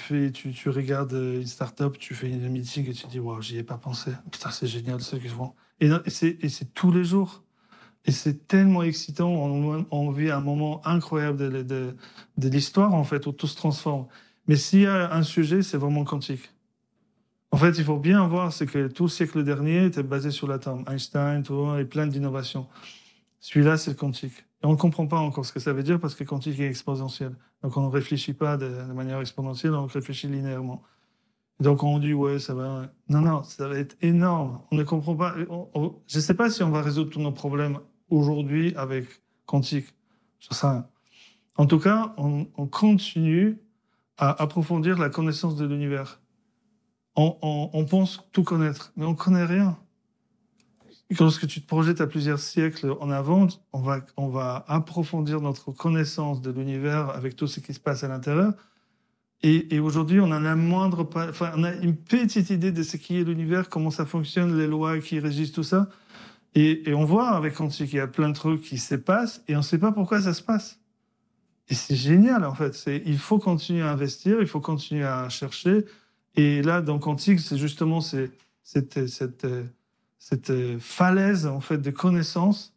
regardes 0.67 1.12
une 1.12 1.47
start-up, 1.47 1.97
tu 1.97 2.13
fais 2.13 2.30
une 2.30 2.47
meeting 2.49 2.88
et 2.89 2.93
tu 2.93 3.08
dis, 3.08 3.19
waouh, 3.19 3.41
j'y 3.41 3.58
ai 3.58 3.63
pas 3.63 3.77
pensé. 3.77 4.12
Putain, 4.32 4.51
c'est 4.51 4.67
génial 4.67 5.01
ce 5.01 5.15
qu'ils 5.15 5.32
font. 5.32 5.54
Et, 5.82 5.89
et 5.89 6.49
c'est 6.49 6.73
tous 6.73 6.91
les 6.91 7.04
jours. 7.04 7.43
Et 8.06 8.12
c'est 8.12 8.47
tellement 8.47 8.84
excitant. 8.84 9.30
On, 9.30 10.12
vit 10.12 10.30
un 10.30 10.39
moment 10.39 10.86
incroyable 10.86 11.38
de 12.38 12.47
l'histoire, 12.47 12.93
en 12.93 13.04
fait, 13.04 13.25
où 13.27 13.32
tout 13.34 13.47
se 13.47 13.58
transforme. 13.58 14.06
Mais 14.47 14.56
s'il 14.56 14.82
y 14.82 14.88
a 14.88 15.13
un 15.13 15.23
sujet, 15.23 15.62
c'est 15.62 15.77
vraiment 15.77 16.04
quantique. 16.04 16.51
En 17.51 17.57
fait, 17.57 17.77
il 17.77 17.83
faut 17.83 17.97
bien 17.97 18.25
voir, 18.27 18.53
c'est 18.53 18.67
que 18.67 18.88
tout 18.88 19.03
le 19.03 19.09
siècle 19.09 19.43
dernier 19.43 19.85
était 19.85 20.03
basé 20.03 20.29
sur 20.29 20.47
l'atome. 20.47 20.83
Einstein, 20.88 21.41
tout, 21.43 21.75
et 21.75 21.85
plein 21.85 22.05
d'innovations. 22.05 22.67
Celui-là, 23.39 23.77
c'est 23.77 23.91
le 23.91 23.97
quantique. 23.97 24.45
Et 24.62 24.65
on 24.65 24.71
ne 24.71 24.77
comprend 24.77 25.07
pas 25.07 25.17
encore 25.17 25.45
ce 25.45 25.53
que 25.53 25.59
ça 25.59 25.73
veut 25.73 25.83
dire 25.83 25.99
parce 25.99 26.13
que 26.13 26.23
le 26.23 26.29
quantique 26.29 26.59
est 26.59 26.67
exponentiel. 26.67 27.35
Donc 27.63 27.75
on 27.77 27.81
ne 27.81 27.89
réfléchit 27.89 28.33
pas 28.33 28.57
de, 28.57 28.67
manière 28.93 29.19
exponentielle, 29.19 29.73
on 29.73 29.88
réfléchit 29.88 30.27
linéairement. 30.27 30.83
Donc 31.59 31.83
on 31.83 31.97
dit, 31.97 32.13
ouais, 32.13 32.39
ça 32.39 32.53
va. 32.53 32.91
Non, 33.09 33.21
non, 33.21 33.43
ça 33.43 33.67
va 33.67 33.79
être 33.79 33.97
énorme. 34.01 34.62
On 34.71 34.75
ne 34.75 34.83
comprend 34.83 35.15
pas. 35.15 35.35
Je 35.35 36.17
ne 36.17 36.21
sais 36.21 36.33
pas 36.33 36.49
si 36.49 36.62
on 36.62 36.69
va 36.69 36.81
résoudre 36.81 37.09
tous 37.09 37.19
nos 37.19 37.31
problèmes 37.31 37.79
aujourd'hui 38.09 38.73
avec 38.75 39.05
quantique. 39.45 39.88
Rien. 40.51 40.88
En 41.55 41.65
tout 41.65 41.79
cas, 41.79 42.13
on 42.17 42.45
continue 42.67 43.57
à 44.17 44.41
approfondir 44.41 44.97
la 44.97 45.09
connaissance 45.09 45.55
de 45.55 45.65
l'univers. 45.65 46.21
On, 47.21 47.86
pense 47.86 48.25
tout 48.32 48.43
connaître, 48.43 48.93
mais 48.95 49.05
on 49.05 49.13
connaît 49.13 49.45
rien. 49.45 49.77
Et 51.10 51.15
Lorsque 51.19 51.47
tu 51.47 51.62
te 51.62 51.67
projettes 51.67 51.99
à 51.99 52.08
plusieurs 52.08 52.39
siècles 52.39 52.95
en 53.01 53.10
avant, 53.10 53.47
on 53.73 53.82
va, 53.82 53.99
on 54.15 54.27
va 54.27 54.63
approfondir 54.67 55.41
notre 55.41 55.71
connaissance 55.71 56.41
de 56.41 56.51
l'univers 56.51 57.10
avec 57.10 57.36
tout 57.36 57.47
ce 57.47 57.60
qui 57.60 57.73
se 57.73 57.79
passe 57.79 58.03
à 58.03 58.08
l'intérieur. 58.08 58.53
Et, 59.41 59.79
aujourd'hui, 59.79 60.19
on 60.19 60.32
a 60.32 60.39
la 60.39 60.55
moindre, 60.58 61.10
enfin, 61.15 61.51
on 61.55 61.63
a 61.63 61.73
une 61.75 61.95
petite 61.95 62.49
idée 62.49 62.73
de 62.73 62.84
ce 62.84 62.97
qui 62.97 63.17
est 63.17 63.23
l'univers, 63.23 63.69
comment 63.69 63.89
ça 63.89 64.05
fonctionne, 64.05 64.58
les 64.58 64.67
lois 64.67 64.99
qui 64.99 65.19
régissent 65.19 65.53
tout 65.53 65.63
ça. 65.63 65.89
Et, 66.55 66.84
on 66.93 67.05
voit 67.05 67.29
avec 67.29 67.55
Quantique, 67.55 67.93
il 67.93 67.97
y 67.97 68.01
a 68.01 68.08
plein 68.08 68.29
de 68.29 68.34
trucs 68.34 68.62
qui 68.62 68.77
se 68.77 68.95
passent 68.95 69.41
et 69.47 69.55
on 69.55 69.60
ne 69.60 69.63
sait 69.63 69.77
pas 69.77 69.91
pourquoi 69.91 70.21
ça 70.21 70.34
se 70.34 70.41
passe. 70.41 70.79
Et 71.69 71.73
c'est 71.73 71.95
génial, 71.95 72.43
en 72.43 72.53
fait. 72.53 72.86
Il 73.05 73.17
faut 73.17 73.39
continuer 73.39 73.82
à 73.82 73.91
investir, 73.91 74.41
il 74.41 74.47
faut 74.47 74.60
continuer 74.60 75.05
à 75.05 75.29
chercher. 75.29 75.86
Et 76.36 76.62
là, 76.62 76.82
dans 76.82 77.00
Quantique, 77.00 77.39
c'est 77.39 77.58
justement 77.58 78.02
cette, 78.02 78.34
cette, 78.63 79.00
cette 80.20 80.80
falaise, 80.80 81.46
en 81.48 81.60
fait, 81.60 81.78
de 81.80 81.92
connaissances. 81.92 82.74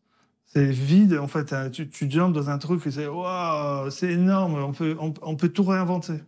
C'est 0.47 0.71
vide, 0.71 1.17
en 1.19 1.29
fait. 1.29 1.53
hein. 1.53 1.71
Tu, 1.71 1.89
tu 1.89 2.11
jumpes 2.11 2.33
dans 2.35 2.51
un 2.51 2.59
truc 2.59 2.87
et 2.87 2.91
c'est, 2.91 3.07
waouh, 3.07 3.91
c'est 3.91 4.13
énorme, 4.13 4.55
on 4.55 4.73
peut, 4.73 4.97
on, 5.01 5.15
on 5.23 5.37
peut 5.37 5.49
tout 5.49 5.65
réinventer. 5.65 6.21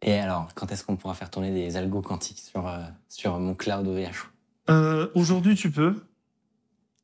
Et 0.00 0.14
alors, 0.14 0.48
quand 0.54 0.72
est-ce 0.72 0.82
qu'on 0.84 0.96
pourra 0.96 1.14
faire 1.14 1.30
tourner 1.30 1.52
des 1.52 1.76
algos 1.76 2.00
quantiques 2.02 2.38
sur, 2.38 2.66
euh, 2.66 2.80
sur 3.08 3.38
mon 3.38 3.54
cloud 3.54 3.86
OVH 3.86 4.30
Euh, 4.70 5.08
Aujourd'hui, 5.14 5.54
tu 5.54 5.70
peux, 5.70 5.94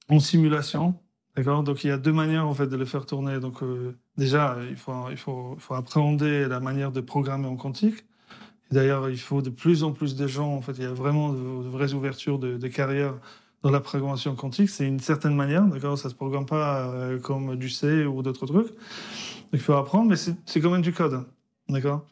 en 0.09 0.19
simulation. 0.19 0.95
D'accord? 1.37 1.63
Donc, 1.63 1.85
il 1.85 1.89
y 1.89 1.91
a 1.93 1.99
deux 1.99 2.13
manières 2.13 2.47
en 2.49 2.55
fait, 2.55 2.67
de 2.67 2.77
le 2.77 2.85
faire 2.85 3.07
tourner. 3.07 3.39
Donc, 3.39 3.63
euh, 3.63 3.95
déjà, 4.17 4.57
il 4.69 4.77
faut, 4.77 5.11
il, 5.11 5.17
faut, 5.17 5.55
il 5.57 5.61
faut 5.61 5.75
appréhender 5.75 6.49
la 6.49 6.59
manière 6.61 6.91
de 6.91 7.01
programmer 7.01 7.47
en 7.47 7.57
quantique. 7.57 8.05
D'ailleurs, 8.71 9.09
il 9.09 9.19
faut 9.19 9.41
de 9.41 9.51
plus 9.51 9.83
en 9.83 9.93
plus 9.93 10.15
de 10.15 10.27
gens. 10.27 10.55
En 10.55 10.61
fait, 10.61 10.73
il 10.73 10.83
y 10.83 10.87
a 10.87 10.93
vraiment 10.93 11.33
de, 11.33 11.39
vraies 11.69 11.95
ouvertures 11.95 12.39
de, 12.39 12.69
carrière 12.69 13.15
dans 13.63 13.71
la 13.71 13.81
programmation 13.81 14.35
quantique. 14.35 14.69
C'est 14.69 14.87
une 14.87 15.01
certaine 15.01 15.35
manière. 15.35 15.65
D'accord? 15.65 15.97
Ça 15.97 16.09
ne 16.09 16.13
se 16.13 16.17
programme 16.17 16.47
pas 16.47 16.91
euh, 16.91 17.19
comme 17.19 17.57
du 17.57 17.71
C 17.71 18.05
ou 18.05 18.23
d'autres 18.23 18.47
trucs. 18.47 18.69
Il 19.53 19.59
faut 19.59 19.73
apprendre, 19.73 20.11
mais 20.11 20.17
c'est 20.17 20.61
quand 20.61 20.71
même 20.71 20.83
du 20.83 20.93
code. 20.93 21.25
D'accord? 21.69 22.07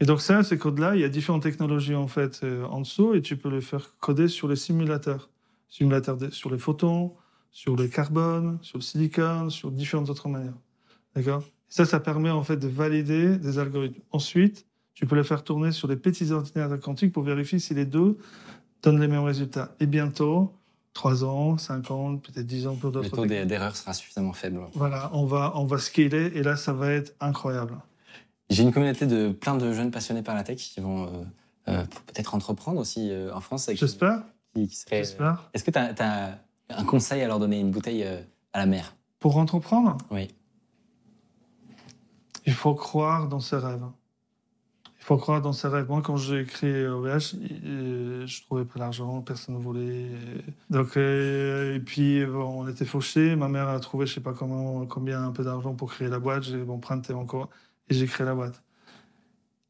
Et 0.00 0.04
donc 0.04 0.20
ça, 0.20 0.42
ces 0.42 0.58
codes-là, 0.58 0.96
il 0.96 1.00
y 1.00 1.04
a 1.04 1.08
différentes 1.08 1.42
technologies 1.42 1.94
en 1.94 2.08
fait 2.08 2.40
euh, 2.42 2.64
en 2.64 2.80
dessous 2.80 3.14
et 3.14 3.22
tu 3.22 3.36
peux 3.36 3.48
les 3.48 3.60
faire 3.60 3.94
coder 4.00 4.28
sur 4.28 4.48
les 4.48 4.56
simulateurs. 4.56 5.30
Simulateurs 5.68 6.18
sur 6.32 6.50
les 6.50 6.58
photons, 6.58 7.14
sur 7.50 7.76
le 7.76 7.86
carbone, 7.86 8.58
sur 8.62 8.78
le 8.78 8.82
silicone, 8.82 9.48
sur 9.50 9.70
différentes 9.70 10.10
autres 10.10 10.28
manières. 10.28 10.58
D'accord? 11.14 11.44
Ça, 11.68 11.84
ça 11.84 12.00
permet 12.00 12.30
en 12.30 12.42
fait 12.42 12.56
de 12.56 12.68
valider 12.68 13.38
des 13.38 13.58
algorithmes. 13.58 14.00
Ensuite, 14.10 14.66
tu 14.94 15.06
peux 15.06 15.16
les 15.16 15.24
faire 15.24 15.42
tourner 15.44 15.72
sur 15.72 15.88
des 15.88 15.96
petits 15.96 16.30
ordinateurs 16.32 16.80
quantiques 16.80 17.12
pour 17.12 17.22
vérifier 17.22 17.58
si 17.58 17.74
les 17.74 17.86
deux 17.86 18.18
donnent 18.82 19.00
les 19.00 19.08
mêmes 19.08 19.24
résultats. 19.24 19.74
Et 19.80 19.86
bientôt, 19.86 20.52
3 20.94 21.24
ans, 21.24 21.56
5 21.58 21.90
ans, 21.90 22.16
peut-être 22.18 22.46
10 22.46 22.66
ans 22.66 22.74
pour 22.76 22.90
Le 22.90 22.94
d'autres. 22.94 23.16
taux 23.16 23.26
d'e- 23.26 23.44
d'erreur 23.46 23.74
sera 23.76 23.94
suffisamment 23.94 24.32
faible. 24.34 24.60
Voilà, 24.74 25.10
on 25.14 25.24
va, 25.24 25.52
on 25.56 25.64
va 25.64 25.78
scaler 25.78 26.30
et 26.34 26.42
là, 26.42 26.56
ça 26.56 26.72
va 26.72 26.90
être 26.92 27.14
incroyable. 27.20 27.76
J'ai 28.50 28.62
une 28.64 28.72
communauté 28.72 29.06
de 29.06 29.30
plein 29.32 29.56
de 29.56 29.72
jeunes 29.72 29.90
passionnés 29.90 30.22
par 30.22 30.34
la 30.34 30.42
tech 30.44 30.58
qui 30.58 30.80
vont 30.80 31.04
euh, 31.06 31.08
euh, 31.68 31.84
peut-être 32.06 32.34
entreprendre 32.34 32.78
aussi 32.80 33.08
euh, 33.10 33.32
en 33.34 33.40
France. 33.40 33.70
J'espère, 33.72 34.22
seraient- 34.54 34.98
j'espère. 34.98 35.48
Est-ce 35.54 35.64
que 35.64 35.70
tu 35.70 35.78
as, 35.78 36.38
un 36.68 36.84
conseil 36.84 37.22
à 37.22 37.26
leur 37.28 37.38
donner, 37.38 37.60
une 37.60 37.70
bouteille 37.70 38.04
à 38.52 38.58
la 38.58 38.66
mer? 38.66 38.94
Pour 39.20 39.38
entreprendre, 39.38 39.96
Oui. 40.10 40.28
il 42.46 42.52
faut 42.52 42.74
croire 42.74 43.28
dans 43.28 43.40
ses 43.40 43.56
rêves. 43.56 43.84
Il 45.02 45.04
faut 45.04 45.16
croire 45.16 45.42
dans 45.42 45.52
ses 45.52 45.66
rêves. 45.66 45.88
Moi, 45.88 46.00
quand 46.00 46.16
j'ai 46.16 46.44
créé 46.44 46.86
OVH, 46.86 47.34
euh, 47.66 48.24
je 48.24 48.42
trouvais 48.42 48.64
pas 48.64 48.78
l'argent, 48.78 49.20
personne 49.20 49.56
ne 49.56 49.60
voulait. 49.60 50.06
Donc, 50.70 50.96
euh, 50.96 51.74
et 51.74 51.80
puis, 51.80 52.24
bon, 52.24 52.62
on 52.62 52.68
était 52.68 52.84
fauchés. 52.84 53.34
Ma 53.34 53.48
mère 53.48 53.66
a 53.66 53.80
trouvé, 53.80 54.06
je 54.06 54.14
sais 54.14 54.20
pas 54.20 54.32
combien, 54.32 55.24
un 55.24 55.32
peu 55.32 55.42
d'argent 55.42 55.74
pour 55.74 55.92
créer 55.92 56.06
la 56.06 56.20
boîte. 56.20 56.44
J'ai 56.44 56.62
emprunté 56.62 57.12
encore 57.14 57.50
et 57.88 57.94
j'ai 57.94 58.06
créé 58.06 58.24
la 58.24 58.36
boîte. 58.36 58.62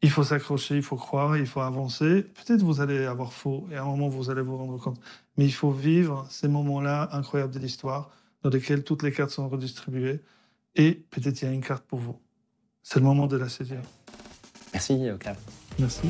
Il 0.03 0.11
faut 0.11 0.23
s'accrocher, 0.23 0.77
il 0.77 0.83
faut 0.83 0.97
croire, 0.97 1.35
il 1.39 1.47
faut 1.47 1.63
avancer. 1.63 2.25
Peut-être 2.25 2.63
vous 2.63 2.83
allez 2.83 3.07
avoir 3.07 3.33
faux 3.33 3.67
et 3.73 3.77
à 3.77 3.85
un 3.85 3.87
moment, 3.87 4.11
vous 4.11 4.29
allez 4.29 4.43
vous 4.43 4.59
rendre 4.59 4.77
compte. 4.77 5.01
Mais 5.39 5.47
il 5.47 5.55
faut 5.55 5.71
vivre 5.71 6.27
ces 6.29 6.49
moments-là 6.49 7.09
incroyables 7.13 7.55
de 7.55 7.59
l'histoire 7.59 8.11
dans 8.43 8.51
lesquels 8.51 8.85
toutes 8.85 9.03
les 9.03 9.13
cartes 9.13 9.31
sont 9.31 9.49
redistribuées 9.49 10.21
et 10.75 10.93
peut-être 10.93 11.41
il 11.41 11.45
y 11.47 11.49
a 11.49 11.53
une 11.55 11.65
carte 11.65 11.85
pour 11.85 12.01
vous. 12.01 12.19
C'est 12.83 12.99
le 12.99 13.07
moment 13.07 13.27
de 13.27 13.39
la 13.39 13.49
saisir. 13.49 13.81
Merci, 14.73 15.11
Octave. 15.11 15.37
Merci. 15.79 16.09